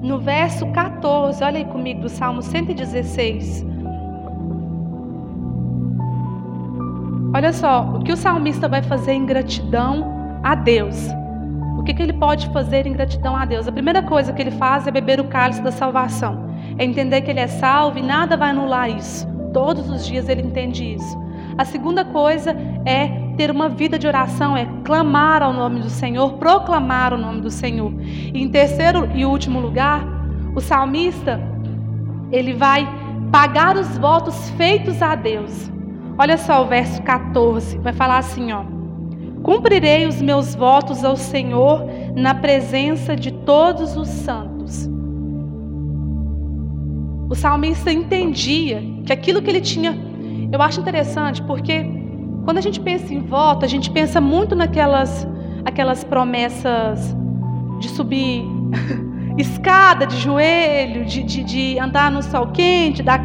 no 0.00 0.20
verso 0.20 0.66
14, 0.68 1.44
olha 1.44 1.58
aí 1.58 1.66
comigo 1.66 2.00
do 2.00 2.08
Salmo 2.08 2.40
116. 2.40 3.75
Olha 7.34 7.52
só, 7.52 7.82
o 7.94 8.00
que 8.00 8.12
o 8.12 8.16
salmista 8.16 8.68
vai 8.68 8.82
fazer 8.82 9.12
em 9.12 9.26
gratidão 9.26 10.40
a 10.42 10.54
Deus. 10.54 10.96
O 11.78 11.82
que, 11.82 11.92
que 11.92 12.02
ele 12.02 12.12
pode 12.12 12.48
fazer 12.50 12.86
em 12.86 12.92
gratidão 12.92 13.36
a 13.36 13.44
Deus? 13.44 13.68
A 13.68 13.72
primeira 13.72 14.02
coisa 14.02 14.32
que 14.32 14.40
ele 14.40 14.50
faz 14.52 14.86
é 14.86 14.90
beber 14.90 15.20
o 15.20 15.24
cálice 15.24 15.62
da 15.62 15.70
salvação. 15.70 16.46
É 16.78 16.84
entender 16.84 17.22
que 17.22 17.30
ele 17.30 17.40
é 17.40 17.46
salvo 17.46 17.98
e 17.98 18.02
nada 18.02 18.36
vai 18.36 18.50
anular 18.50 18.88
isso. 18.88 19.26
Todos 19.52 19.88
os 19.90 20.06
dias 20.06 20.28
ele 20.28 20.42
entende 20.42 20.94
isso. 20.94 21.26
A 21.58 21.64
segunda 21.64 22.04
coisa 22.04 22.54
é 22.84 23.08
ter 23.36 23.50
uma 23.50 23.68
vida 23.68 23.98
de 23.98 24.06
oração, 24.06 24.56
é 24.56 24.66
clamar 24.84 25.42
ao 25.42 25.52
nome 25.52 25.80
do 25.80 25.88
Senhor, 25.90 26.34
proclamar 26.34 27.14
o 27.14 27.18
nome 27.18 27.40
do 27.40 27.50
Senhor. 27.50 27.92
E 28.00 28.42
em 28.42 28.48
terceiro 28.48 29.08
e 29.14 29.24
último 29.24 29.60
lugar, 29.60 30.04
o 30.54 30.60
salmista, 30.60 31.40
ele 32.30 32.54
vai 32.54 32.86
pagar 33.30 33.76
os 33.76 33.96
votos 33.98 34.50
feitos 34.50 35.00
a 35.02 35.14
Deus. 35.14 35.70
Olha 36.18 36.38
só 36.38 36.62
o 36.62 36.66
verso 36.66 37.02
14, 37.02 37.78
vai 37.78 37.92
falar 37.92 38.18
assim, 38.18 38.52
ó: 38.52 38.64
Cumprirei 39.42 40.06
os 40.06 40.20
meus 40.20 40.54
votos 40.54 41.04
ao 41.04 41.16
Senhor 41.16 41.84
na 42.14 42.34
presença 42.34 43.14
de 43.14 43.30
todos 43.30 43.96
os 43.96 44.08
santos. 44.08 44.88
O 47.28 47.34
salmista 47.34 47.92
entendia 47.92 48.82
que 49.04 49.12
aquilo 49.12 49.42
que 49.42 49.50
ele 49.50 49.60
tinha 49.60 50.06
eu 50.52 50.62
acho 50.62 50.80
interessante 50.80 51.42
porque 51.42 51.84
quando 52.44 52.58
a 52.58 52.60
gente 52.60 52.80
pensa 52.80 53.12
em 53.12 53.20
voto, 53.20 53.64
a 53.64 53.68
gente 53.68 53.90
pensa 53.90 54.20
muito 54.20 54.54
naquelas 54.54 55.26
aquelas 55.64 56.04
promessas 56.04 57.16
de 57.80 57.88
subir 57.88 58.44
escada 59.36 60.06
de 60.06 60.16
joelho, 60.16 61.04
de, 61.04 61.24
de, 61.24 61.42
de 61.42 61.78
andar 61.78 62.10
no 62.10 62.22
sol 62.22 62.46
quente, 62.48 63.02
da, 63.02 63.18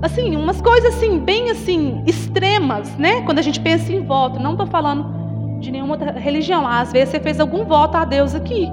assim, 0.00 0.36
umas 0.36 0.60
coisas 0.60 0.94
assim, 0.94 1.18
bem 1.18 1.50
assim, 1.50 2.02
extremas, 2.06 2.96
né? 2.96 3.22
Quando 3.22 3.38
a 3.38 3.42
gente 3.42 3.60
pensa 3.60 3.92
em 3.92 4.04
voto. 4.04 4.40
Não 4.40 4.52
estou 4.52 4.66
falando 4.66 5.60
de 5.60 5.70
nenhuma 5.70 5.94
outra 5.94 6.12
religião. 6.12 6.66
Às 6.66 6.92
vezes 6.92 7.10
você 7.10 7.20
fez 7.20 7.40
algum 7.40 7.64
voto 7.64 7.96
a 7.96 8.04
Deus 8.04 8.34
aqui. 8.34 8.70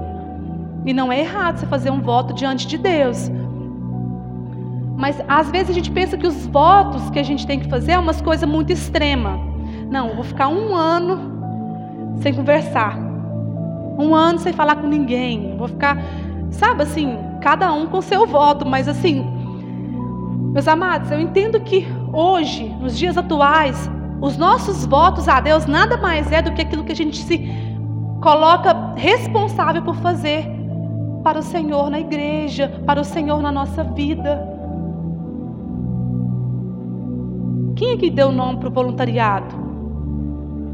E 0.84 0.92
não 0.92 1.10
é 1.10 1.20
errado 1.20 1.58
você 1.58 1.66
fazer 1.66 1.90
um 1.90 2.00
voto 2.00 2.34
diante 2.34 2.66
de 2.66 2.76
Deus. 2.76 3.30
Mas 4.96 5.20
às 5.26 5.50
vezes 5.50 5.70
a 5.70 5.72
gente 5.72 5.90
pensa 5.90 6.16
que 6.16 6.26
os 6.26 6.46
votos 6.46 7.10
que 7.10 7.18
a 7.18 7.22
gente 7.22 7.46
tem 7.46 7.58
que 7.58 7.68
fazer 7.68 7.92
é 7.92 7.98
umas 7.98 8.20
coisas 8.20 8.48
muito 8.48 8.72
extremas. 8.72 9.40
Não, 9.90 10.14
vou 10.14 10.24
ficar 10.24 10.48
um 10.48 10.74
ano 10.74 12.14
sem 12.20 12.32
conversar. 12.32 12.96
Um 13.98 14.14
ano 14.14 14.38
sem 14.38 14.52
falar 14.52 14.76
com 14.76 14.86
ninguém. 14.86 15.56
vou 15.56 15.68
ficar, 15.68 15.98
sabe 16.50 16.82
assim, 16.82 17.18
cada 17.40 17.72
um 17.72 17.86
com 17.86 18.00
seu 18.00 18.26
voto, 18.26 18.66
mas 18.66 18.88
assim, 18.88 19.33
meus 20.54 20.68
amados, 20.68 21.10
eu 21.10 21.20
entendo 21.20 21.60
que 21.60 21.84
hoje, 22.12 22.68
nos 22.80 22.96
dias 22.96 23.18
atuais, 23.18 23.90
os 24.20 24.36
nossos 24.36 24.86
votos 24.86 25.28
a 25.28 25.40
Deus 25.40 25.66
nada 25.66 25.96
mais 25.96 26.30
é 26.30 26.40
do 26.40 26.52
que 26.52 26.62
aquilo 26.62 26.84
que 26.84 26.92
a 26.92 26.96
gente 26.96 27.16
se 27.16 27.40
coloca 28.22 28.94
responsável 28.94 29.82
por 29.82 29.96
fazer 29.96 30.46
para 31.24 31.40
o 31.40 31.42
Senhor 31.42 31.90
na 31.90 31.98
igreja, 31.98 32.68
para 32.86 33.00
o 33.00 33.04
Senhor 33.04 33.42
na 33.42 33.50
nossa 33.50 33.82
vida. 33.82 34.48
Quem 37.74 37.94
é 37.94 37.96
que 37.96 38.08
deu 38.08 38.28
o 38.28 38.32
nome 38.32 38.60
para 38.60 38.68
o 38.68 38.72
voluntariado? 38.72 39.52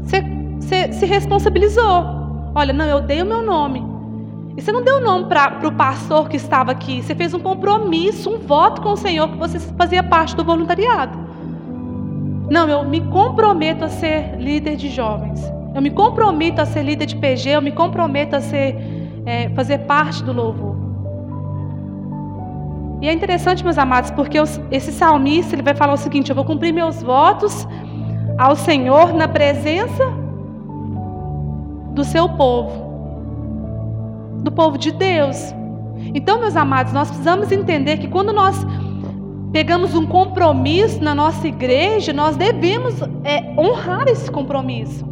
Você, 0.03 0.21
você 0.59 0.93
se 0.93 1.07
responsabilizou. 1.07 2.05
Olha, 2.53 2.71
não, 2.71 2.85
eu 2.85 3.01
dei 3.01 3.23
o 3.23 3.25
meu 3.25 3.41
nome. 3.41 3.90
E 4.55 4.61
você 4.61 4.71
não 4.71 4.83
deu 4.83 4.99
nome 4.99 5.25
para 5.25 5.67
o 5.67 5.71
pastor 5.71 6.27
que 6.27 6.35
estava 6.37 6.71
aqui. 6.71 7.01
Você 7.01 7.15
fez 7.15 7.33
um 7.33 7.39
compromisso, 7.39 8.29
um 8.29 8.39
voto 8.39 8.81
com 8.81 8.89
o 8.91 8.97
Senhor 8.97 9.29
que 9.29 9.37
você 9.37 9.59
fazia 9.59 10.03
parte 10.03 10.35
do 10.35 10.43
voluntariado. 10.43 11.17
Não, 12.49 12.67
eu 12.67 12.83
me 12.83 12.99
comprometo 12.99 13.85
a 13.85 13.89
ser 13.89 14.35
líder 14.37 14.75
de 14.75 14.89
jovens. 14.89 15.41
Eu 15.73 15.81
me 15.81 15.89
comprometo 15.89 16.61
a 16.61 16.65
ser 16.65 16.83
líder 16.83 17.05
de 17.05 17.15
PG. 17.15 17.49
Eu 17.51 17.61
me 17.61 17.71
comprometo 17.71 18.35
a 18.35 18.41
ser, 18.41 18.75
é, 19.25 19.49
fazer 19.49 19.79
parte 19.79 20.21
do 20.21 20.33
louvor. 20.33 20.75
E 23.01 23.07
é 23.07 23.13
interessante, 23.13 23.63
meus 23.63 23.77
amados, 23.77 24.11
porque 24.11 24.37
esse 24.69 24.91
salmista 24.91 25.55
ele 25.55 25.63
vai 25.63 25.73
falar 25.73 25.93
o 25.93 25.97
seguinte: 25.97 26.29
eu 26.29 26.35
vou 26.35 26.45
cumprir 26.45 26.71
meus 26.71 27.01
votos 27.01 27.67
ao 28.37 28.55
Senhor 28.55 29.13
na 29.13 29.27
presença 29.27 30.03
do 31.93 32.03
seu 32.03 32.29
povo, 32.29 32.90
do 34.41 34.51
povo 34.51 34.77
de 34.77 34.91
Deus. 34.91 35.53
Então, 36.13 36.39
meus 36.39 36.55
amados, 36.55 36.91
nós 36.93 37.07
precisamos 37.07 37.51
entender 37.51 37.97
que 37.97 38.07
quando 38.07 38.33
nós 38.33 38.65
pegamos 39.51 39.93
um 39.95 40.05
compromisso 40.05 41.03
na 41.03 41.13
nossa 41.13 41.47
igreja, 41.47 42.11
nós 42.13 42.35
devemos 42.35 42.95
é, 43.23 43.53
honrar 43.57 44.07
esse 44.07 44.29
compromisso. 44.31 45.05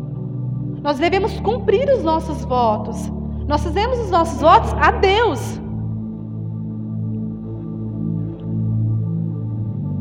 Nós 0.81 0.97
devemos 0.97 1.39
cumprir 1.41 1.89
os 1.89 2.03
nossos 2.03 2.43
votos. 2.45 3.11
Nós 3.47 3.63
fizemos 3.63 3.99
os 3.99 4.09
nossos 4.09 4.41
votos 4.41 4.73
a 4.73 4.91
Deus. 4.91 5.59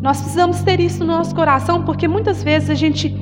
Nós 0.00 0.20
precisamos 0.20 0.62
ter 0.62 0.78
isso 0.80 1.00
no 1.00 1.12
nosso 1.12 1.34
coração, 1.34 1.82
porque 1.82 2.06
muitas 2.06 2.42
vezes 2.42 2.70
a 2.70 2.74
gente 2.74 3.14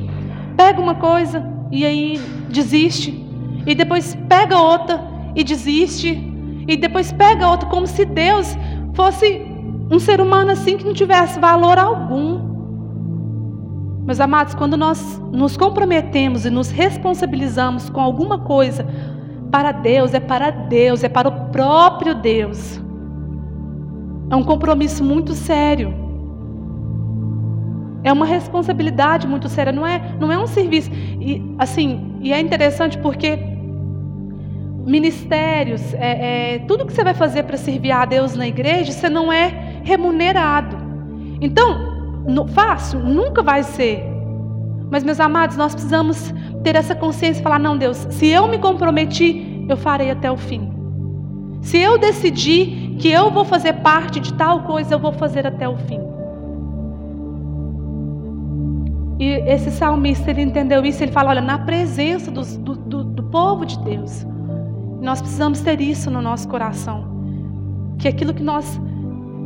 pega 0.57 0.81
uma 0.81 0.95
coisa 0.95 1.45
e 1.71 1.85
aí 1.85 2.21
desiste, 2.49 3.25
e 3.67 3.75
depois 3.75 4.15
pega 4.29 4.59
outra 4.59 5.16
e 5.37 5.45
desiste, 5.45 6.19
e 6.67 6.77
depois 6.77 7.13
pega 7.13 7.49
outra, 7.49 7.69
como 7.69 7.87
se 7.87 8.07
Deus 8.07 8.57
fosse 8.95 9.43
um 9.91 9.99
ser 9.99 10.21
humano 10.21 10.51
assim 10.51 10.79
que 10.79 10.85
não 10.85 10.95
tivesse 10.95 11.39
valor 11.39 11.79
algum. 11.79 12.57
Meus 14.07 14.19
amados, 14.19 14.55
quando 14.55 14.77
nós 14.77 15.21
nos 15.31 15.57
comprometemos 15.57 16.47
e 16.47 16.51
nos 16.51 16.71
responsabilizamos 16.71 17.91
com 17.91 18.01
alguma 18.01 18.39
coisa 18.39 18.87
para 19.51 19.73
Deus, 19.73 20.15
é 20.15 20.21
para 20.21 20.51
Deus, 20.51 21.05
é 21.05 21.09
para 21.09 21.29
o 21.29 21.51
próprio 21.51 22.15
Deus. 22.15 22.81
É 24.31 24.35
um 24.35 24.43
compromisso 24.43 25.05
muito 25.05 25.35
sério. 25.35 25.95
É 28.03 28.13
uma 28.13 28.25
responsabilidade 28.25 29.27
muito 29.27 29.49
séria, 29.49 29.73
não 29.73 29.87
é, 29.87 30.17
não 30.19 30.33
é 30.33 30.39
um 30.39 30.47
serviço. 30.47 30.91
E 30.93 31.43
assim, 31.59 32.17
e 32.21 32.33
é 32.33 32.41
interessante 32.41 32.97
porque 32.99 33.56
ministérios, 34.87 35.93
é, 35.95 36.55
é, 36.55 36.59
tudo 36.61 36.87
que 36.87 36.93
você 36.93 37.03
vai 37.03 37.13
fazer 37.13 37.43
para 37.43 37.57
servir 37.57 37.91
a 37.91 38.05
Deus 38.05 38.37
na 38.37 38.47
igreja, 38.47 38.93
você 38.93 39.09
não 39.09 39.33
é 39.33 39.81
remunerado. 39.83 40.77
Então, 41.41 42.23
no, 42.27 42.47
fácil 42.47 43.01
nunca 43.01 43.43
vai 43.43 43.65
ser. 43.65 44.03
Mas 44.89 45.03
meus 45.03 45.19
amados, 45.19 45.57
nós 45.57 45.75
precisamos 45.75 46.33
ter 46.63 46.77
essa 46.77 46.95
consciência 46.95 47.41
e 47.41 47.43
falar: 47.43 47.59
não, 47.59 47.77
Deus, 47.77 48.07
se 48.11 48.29
eu 48.29 48.47
me 48.47 48.59
comprometi, 48.59 49.67
eu 49.69 49.77
farei 49.77 50.11
até 50.11 50.31
o 50.31 50.37
fim. 50.37 50.71
Se 51.61 51.79
eu 51.79 51.99
decidir 51.99 52.97
que 53.01 53.11
eu 53.11 53.29
vou 53.29 53.45
fazer 53.45 53.73
parte 53.75 54.21
de 54.21 54.33
tal 54.35 54.63
coisa, 54.63 54.95
eu 54.95 55.01
vou 55.01 55.13
fazer 55.13 55.45
até 55.49 55.69
o 55.69 55.77
fim. 55.77 56.01
E 59.19 59.25
esse 59.51 59.73
salmista 59.73 60.31
ele 60.31 60.43
entendeu 60.43 60.85
isso, 60.85 61.03
ele 61.03 61.11
fala: 61.11 61.31
olha, 61.31 61.41
na 61.41 61.59
presença 61.59 62.31
do, 62.31 62.43
do, 62.77 63.05
do 63.05 63.23
povo 63.25 63.67
de 63.67 63.77
Deus, 63.81 64.25
Nós 65.07 65.21
precisamos 65.21 65.61
ter 65.61 65.81
isso 65.81 66.11
no 66.11 66.21
nosso 66.21 66.49
coração. 66.49 67.05
Que 67.97 68.09
aquilo 68.09 68.35
que 68.35 68.43
nós 68.43 68.81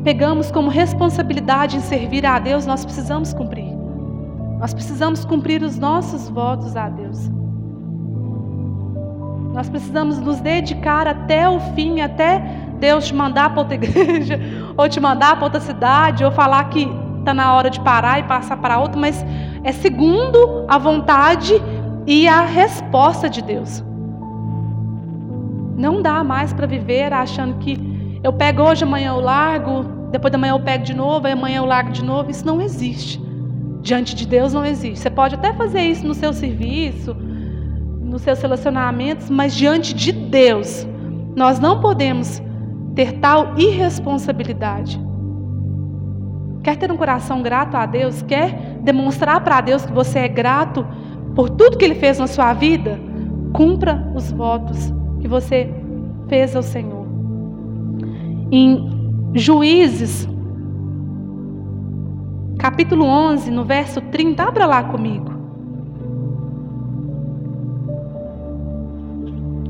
pegamos 0.03 0.51
como 0.51 0.71
responsabilidade 0.71 1.77
em 1.77 1.81
servir 1.81 2.25
a 2.25 2.39
Deus, 2.39 2.65
nós 2.65 2.83
precisamos 2.83 3.35
cumprir. 3.35 3.71
Nós 4.59 4.73
precisamos 4.73 5.23
cumprir 5.23 5.63
os 5.63 5.79
nossos 5.79 6.31
votos 6.31 6.79
a 6.79 6.89
Deus. 6.89 7.31
Nós 9.53 9.69
precisamos 9.69 10.19
nos 10.19 10.41
dedicar 10.41 11.07
até 11.07 11.47
o 11.47 11.61
fim, 11.75 12.01
até 12.01 12.39
Deus 12.79 13.09
te 13.09 13.15
mandar 13.15 13.51
para 13.51 13.61
outra 13.61 13.75
igreja, 13.85 14.41
ou 14.79 14.89
te 14.89 14.99
mandar 14.99 15.37
para 15.37 15.45
outra 15.45 15.61
cidade, 15.61 16.25
ou 16.25 16.33
falar 16.33 16.65
que 16.71 16.89
está 17.19 17.35
na 17.35 17.53
hora 17.53 17.69
de 17.69 17.81
parar 17.81 18.19
e 18.19 18.23
passar 18.23 18.57
para 18.57 18.79
outra, 18.79 18.99
mas 18.99 19.23
é 19.63 19.73
segundo 19.73 20.65
a 20.67 20.79
vontade 20.79 21.53
e 22.07 22.27
a 22.27 22.47
resposta 22.47 23.29
de 23.29 23.43
Deus. 23.43 23.90
Não 25.81 26.03
dá 26.03 26.23
mais 26.23 26.53
para 26.53 26.67
viver 26.67 27.11
achando 27.11 27.57
que 27.57 27.79
eu 28.23 28.35
pego 28.35 28.63
hoje, 28.63 28.85
amanhã 28.85 29.13
eu 29.13 29.21
largo, 29.21 29.83
depois 30.11 30.31
da 30.31 30.37
manhã 30.37 30.53
eu 30.53 30.61
pego 30.61 30.85
de 30.85 30.93
novo, 30.93 31.27
aí 31.27 31.33
amanhã 31.33 31.57
eu 31.57 31.65
largo 31.65 31.91
de 31.91 32.05
novo. 32.05 32.31
Isso 32.31 32.47
não 32.47 32.61
existe. 32.61 33.19
Diante 33.81 34.15
de 34.15 34.27
Deus 34.27 34.53
não 34.53 34.67
existe. 34.67 34.99
Você 34.99 35.09
pode 35.09 35.37
até 35.37 35.55
fazer 35.55 35.81
isso 35.81 36.07
no 36.07 36.13
seu 36.13 36.35
serviço, 36.35 37.17
nos 37.99 38.21
seus 38.21 38.43
relacionamentos, 38.43 39.31
mas 39.31 39.57
diante 39.57 39.95
de 39.95 40.13
Deus, 40.13 40.87
nós 41.35 41.59
não 41.59 41.81
podemos 41.81 42.43
ter 42.95 43.13
tal 43.13 43.59
irresponsabilidade. 43.59 45.01
Quer 46.63 46.77
ter 46.77 46.93
um 46.93 46.97
coração 46.99 47.41
grato 47.41 47.79
a 47.79 47.87
Deus? 47.87 48.21
Quer 48.21 48.79
demonstrar 48.83 49.43
para 49.43 49.63
Deus 49.63 49.87
que 49.87 49.93
você 49.93 50.19
é 50.19 50.29
grato 50.29 50.87
por 51.35 51.49
tudo 51.49 51.79
que 51.79 51.87
Ele 51.87 51.95
fez 51.95 52.19
na 52.19 52.27
sua 52.27 52.53
vida? 52.53 53.01
Cumpra 53.55 54.13
os 54.15 54.31
votos 54.31 55.00
que 55.21 55.29
você 55.29 55.73
fez 56.29 56.57
ao 56.57 56.63
Senhor. 56.63 57.07
Em 58.51 58.89
Juízes, 59.35 60.29
capítulo 62.59 63.05
11, 63.05 63.51
no 63.51 63.65
verso 63.65 64.01
30, 64.01 64.43
abra 64.43 64.67
lá 64.67 64.83
comigo. 64.85 65.31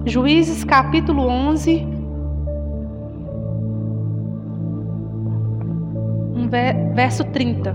Juízes, 0.06 0.64
capítulo 0.64 1.22
11, 1.22 1.86
verso 6.94 7.24
30. 7.24 7.74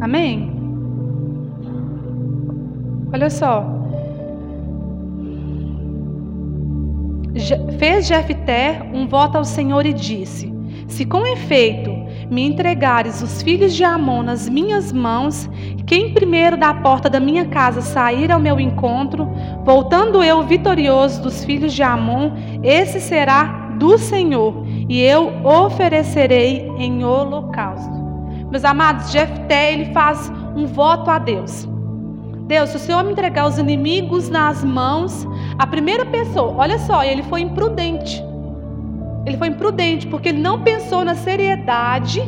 Amém? 0.00 0.50
Olha 3.12 3.28
só. 3.28 3.79
Fez 7.78 8.06
Jefté 8.06 8.82
um 8.92 9.06
voto 9.06 9.38
ao 9.38 9.44
Senhor 9.44 9.86
e 9.86 9.92
disse: 9.92 10.52
Se 10.88 11.04
com 11.04 11.24
efeito 11.26 11.90
me 12.28 12.44
entregares 12.46 13.22
os 13.22 13.42
filhos 13.42 13.74
de 13.74 13.84
Amon 13.84 14.22
nas 14.22 14.48
minhas 14.48 14.92
mãos, 14.92 15.48
quem 15.86 16.12
primeiro 16.12 16.56
da 16.56 16.74
porta 16.74 17.08
da 17.08 17.20
minha 17.20 17.46
casa 17.46 17.80
sair 17.80 18.30
ao 18.32 18.40
meu 18.40 18.58
encontro, 18.58 19.28
voltando 19.64 20.22
eu 20.22 20.42
vitorioso 20.42 21.22
dos 21.22 21.44
filhos 21.44 21.72
de 21.72 21.82
Amon, 21.82 22.32
esse 22.62 23.00
será 23.00 23.70
do 23.78 23.96
Senhor, 23.96 24.64
e 24.88 25.00
eu 25.00 25.32
oferecerei 25.44 26.68
em 26.78 27.04
holocausto. 27.04 28.00
Meus 28.50 28.64
amados, 28.64 29.12
Jefté, 29.12 29.72
ele 29.72 29.92
faz 29.92 30.30
um 30.56 30.66
voto 30.66 31.10
a 31.10 31.18
Deus. 31.18 31.69
Deus, 32.50 32.70
se 32.70 32.76
o 32.78 32.80
Senhor 32.80 33.04
me 33.04 33.12
entregar 33.12 33.46
os 33.46 33.58
inimigos 33.58 34.28
nas 34.28 34.64
mãos, 34.64 35.24
a 35.56 35.64
primeira 35.68 36.04
pessoa, 36.04 36.52
olha 36.56 36.80
só, 36.80 37.04
ele 37.04 37.22
foi 37.22 37.42
imprudente. 37.42 38.20
Ele 39.24 39.36
foi 39.36 39.46
imprudente 39.46 40.08
porque 40.08 40.30
ele 40.30 40.40
não 40.40 40.60
pensou 40.60 41.04
na 41.04 41.14
seriedade 41.14 42.20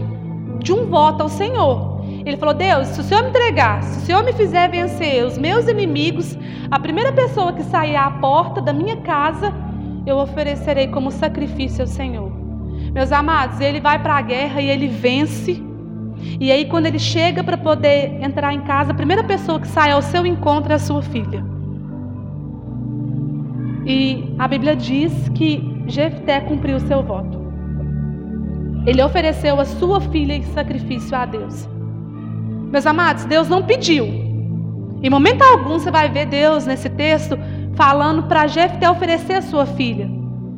de 0.61 0.73
um 0.73 0.87
voto 0.87 1.25
ao 1.25 1.29
Senhor. 1.29 2.05
Ele 2.25 2.37
falou: 2.37 2.55
Deus, 2.55 2.87
se 2.87 3.01
o 3.01 3.03
Senhor 3.03 3.25
me 3.25 3.31
entregar, 3.31 3.83
se 3.83 3.99
o 3.99 4.03
Senhor 4.03 4.23
me 4.23 4.33
fizer 4.33 4.71
vencer 4.71 5.25
os 5.25 5.37
meus 5.37 5.67
inimigos, 5.67 6.39
a 6.71 6.79
primeira 6.79 7.13
pessoa 7.13 7.53
que 7.53 7.65
sair 7.65 7.97
à 7.97 8.09
porta 8.09 8.63
da 8.63 8.73
minha 8.73 8.99
casa, 8.99 9.53
eu 10.07 10.19
oferecerei 10.19 10.87
como 10.87 11.11
sacrifício 11.11 11.83
ao 11.83 11.89
Senhor. 11.89 12.31
Meus 12.95 13.11
amados, 13.11 13.61
ele 13.61 13.81
vai 13.81 14.01
para 14.01 14.19
a 14.19 14.23
guerra 14.23 14.61
e 14.61 14.71
ele 14.71 14.87
vence. 14.87 15.72
E 16.41 16.51
aí, 16.51 16.65
quando 16.67 16.87
ele 16.87 16.99
chega 16.99 17.43
para 17.43 17.57
poder 17.57 18.23
entrar 18.23 18.53
em 18.53 18.61
casa, 18.61 18.93
a 18.93 18.95
primeira 18.95 19.25
pessoa 19.25 19.61
que 19.61 19.69
sai 19.69 19.91
ao 19.91 20.03
seu 20.03 20.25
encontro 20.27 20.73
é 20.73 20.77
a 20.77 20.79
sua 20.79 21.03
filha. 21.03 21.45
E 23.85 24.35
a 24.39 24.47
Bíblia 24.47 24.77
diz 24.77 25.29
que 25.31 25.85
Jefté 25.87 26.41
cumpriu 26.41 26.77
o 26.77 26.81
seu 26.81 27.03
voto. 27.03 27.41
Ele 28.87 29.03
ofereceu 29.03 29.61
a 29.61 29.65
sua 29.65 30.01
filha 30.01 30.35
em 30.35 30.43
sacrifício 30.43 31.17
a 31.17 31.25
Deus. 31.25 31.69
Meus 32.71 32.87
amados, 32.87 33.25
Deus 33.25 33.49
não 33.49 33.63
pediu. 33.63 34.07
Em 35.03 35.11
momento 35.11 35.43
algum 35.43 35.79
você 35.79 35.91
vai 35.91 36.09
ver 36.09 36.27
Deus 36.27 36.65
nesse 36.65 36.89
texto 36.89 37.39
falando 37.75 38.25
para 38.25 38.47
Jefté 38.47 38.89
oferecer 38.89 39.35
a 39.35 39.43
sua 39.43 39.67
filha. 39.67 40.09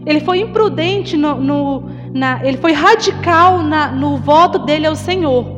Ele 0.06 0.20
foi 0.20 0.40
imprudente 0.40 1.16
no, 1.16 1.34
no 1.36 1.84
na, 2.12 2.44
ele 2.44 2.58
foi 2.58 2.72
radical 2.72 3.62
na, 3.62 3.90
no 3.90 4.18
voto 4.18 4.58
dele 4.60 4.86
ao 4.86 4.94
Senhor. 4.94 5.53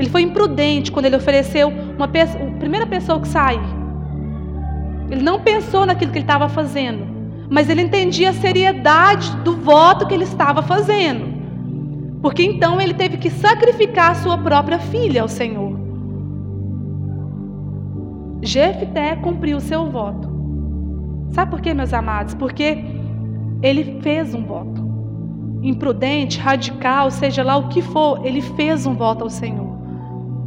Ele 0.00 0.08
foi 0.08 0.22
imprudente 0.22 0.90
quando 0.90 1.04
ele 1.04 1.16
ofereceu 1.16 1.68
uma 1.68 2.06
a 2.06 2.58
primeira 2.58 2.86
pessoa 2.86 3.20
que 3.20 3.28
sair. 3.28 3.60
Ele 5.10 5.22
não 5.22 5.40
pensou 5.40 5.84
naquilo 5.84 6.10
que 6.10 6.16
ele 6.16 6.24
estava 6.24 6.48
fazendo, 6.48 7.06
mas 7.50 7.68
ele 7.68 7.82
entendia 7.82 8.30
a 8.30 8.32
seriedade 8.32 9.36
do 9.44 9.54
voto 9.56 10.06
que 10.06 10.14
ele 10.14 10.24
estava 10.24 10.62
fazendo. 10.62 11.28
Porque 12.22 12.42
então 12.42 12.80
ele 12.80 12.94
teve 12.94 13.18
que 13.18 13.28
sacrificar 13.28 14.12
a 14.12 14.14
sua 14.14 14.38
própria 14.38 14.78
filha 14.78 15.20
ao 15.20 15.28
Senhor. 15.28 15.78
Jefté 18.40 19.16
cumpriu 19.16 19.58
o 19.58 19.60
seu 19.60 19.90
voto. 19.90 20.30
Sabe 21.32 21.50
por 21.50 21.60
quê, 21.60 21.74
meus 21.74 21.92
amados? 21.92 22.32
Porque 22.32 22.82
ele 23.60 24.00
fez 24.00 24.34
um 24.34 24.46
voto 24.46 24.88
imprudente, 25.62 26.40
radical, 26.40 27.10
seja 27.10 27.42
lá 27.42 27.58
o 27.58 27.68
que 27.68 27.82
for, 27.82 28.24
ele 28.24 28.40
fez 28.40 28.86
um 28.86 28.94
voto 28.94 29.24
ao 29.24 29.28
Senhor. 29.28 29.69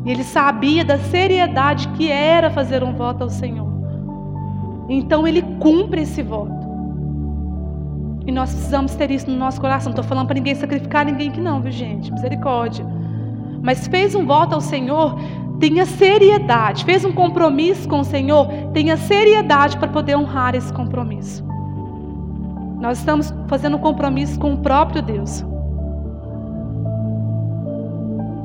E 0.05 0.11
ele 0.11 0.23
sabia 0.23 0.83
da 0.83 0.97
seriedade 0.97 1.87
que 1.89 2.11
era 2.11 2.49
fazer 2.49 2.83
um 2.83 2.93
voto 2.93 3.23
ao 3.23 3.29
Senhor. 3.29 3.71
Então 4.89 5.27
ele 5.27 5.41
cumpre 5.59 6.01
esse 6.01 6.21
voto. 6.21 6.63
E 8.25 8.31
nós 8.31 8.53
precisamos 8.53 8.95
ter 8.95 9.11
isso 9.11 9.29
no 9.29 9.37
nosso 9.37 9.59
coração. 9.59 9.91
Não 9.91 9.99
estou 9.99 10.03
falando 10.03 10.27
para 10.27 10.35
ninguém 10.35 10.55
sacrificar 10.55 11.05
ninguém 11.05 11.31
que 11.31 11.41
não, 11.41 11.61
viu 11.61 11.71
gente? 11.71 12.11
Misericórdia. 12.11 12.85
Mas 13.61 13.87
fez 13.87 14.13
um 14.13 14.25
voto 14.25 14.55
ao 14.55 14.61
Senhor, 14.61 15.17
tenha 15.59 15.85
seriedade. 15.85 16.83
Fez 16.83 17.05
um 17.05 17.11
compromisso 17.11 17.87
com 17.87 17.99
o 17.99 18.03
Senhor, 18.03 18.47
tenha 18.73 18.97
seriedade 18.97 19.77
para 19.77 19.87
poder 19.87 20.17
honrar 20.17 20.55
esse 20.55 20.71
compromisso. 20.73 21.45
Nós 22.79 22.99
estamos 22.99 23.33
fazendo 23.47 23.77
um 23.77 23.79
compromisso 23.79 24.37
com 24.39 24.53
o 24.53 24.57
próprio 24.57 25.01
Deus. 25.01 25.45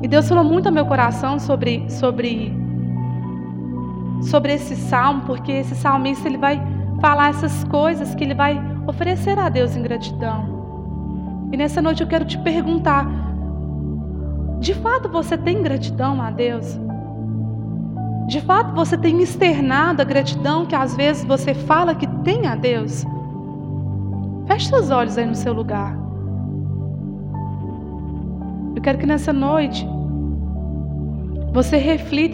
E 0.01 0.07
Deus 0.07 0.27
falou 0.29 0.43
muito 0.43 0.67
ao 0.67 0.73
meu 0.73 0.85
coração 0.85 1.39
sobre, 1.39 1.89
sobre, 1.89 2.53
sobre 4.23 4.53
esse 4.53 4.75
salmo, 4.75 5.23
porque 5.25 5.51
esse 5.51 5.75
salmista 5.75 6.27
ele 6.27 6.37
vai 6.37 6.61
falar 7.01 7.29
essas 7.29 7.63
coisas 7.65 8.15
que 8.15 8.23
ele 8.23 8.33
vai 8.33 8.61
oferecer 8.87 9.37
a 9.37 9.49
Deus 9.49 9.75
em 9.75 9.81
gratidão. 9.81 11.49
E 11.51 11.57
nessa 11.57 11.81
noite 11.81 12.01
eu 12.01 12.07
quero 12.07 12.23
te 12.23 12.37
perguntar: 12.37 13.05
de 14.59 14.73
fato 14.73 15.09
você 15.09 15.37
tem 15.37 15.61
gratidão 15.61 16.21
a 16.21 16.31
Deus? 16.31 16.79
De 18.27 18.39
fato 18.41 18.73
você 18.73 18.97
tem 18.97 19.21
externado 19.21 20.01
a 20.01 20.05
gratidão 20.05 20.65
que 20.65 20.75
às 20.75 20.95
vezes 20.95 21.25
você 21.25 21.53
fala 21.53 21.95
que 21.95 22.07
tem 22.23 22.47
a 22.47 22.55
Deus? 22.55 23.03
Feche 24.45 24.67
seus 24.67 24.91
olhos 24.91 25.17
aí 25.17 25.25
no 25.25 25.35
seu 25.35 25.51
lugar. 25.51 25.98
Eu 28.75 28.81
quero 28.81 28.97
que 28.97 29.05
nessa 29.05 29.33
noite 29.33 29.85
você 31.51 31.77
reflita 31.77 32.27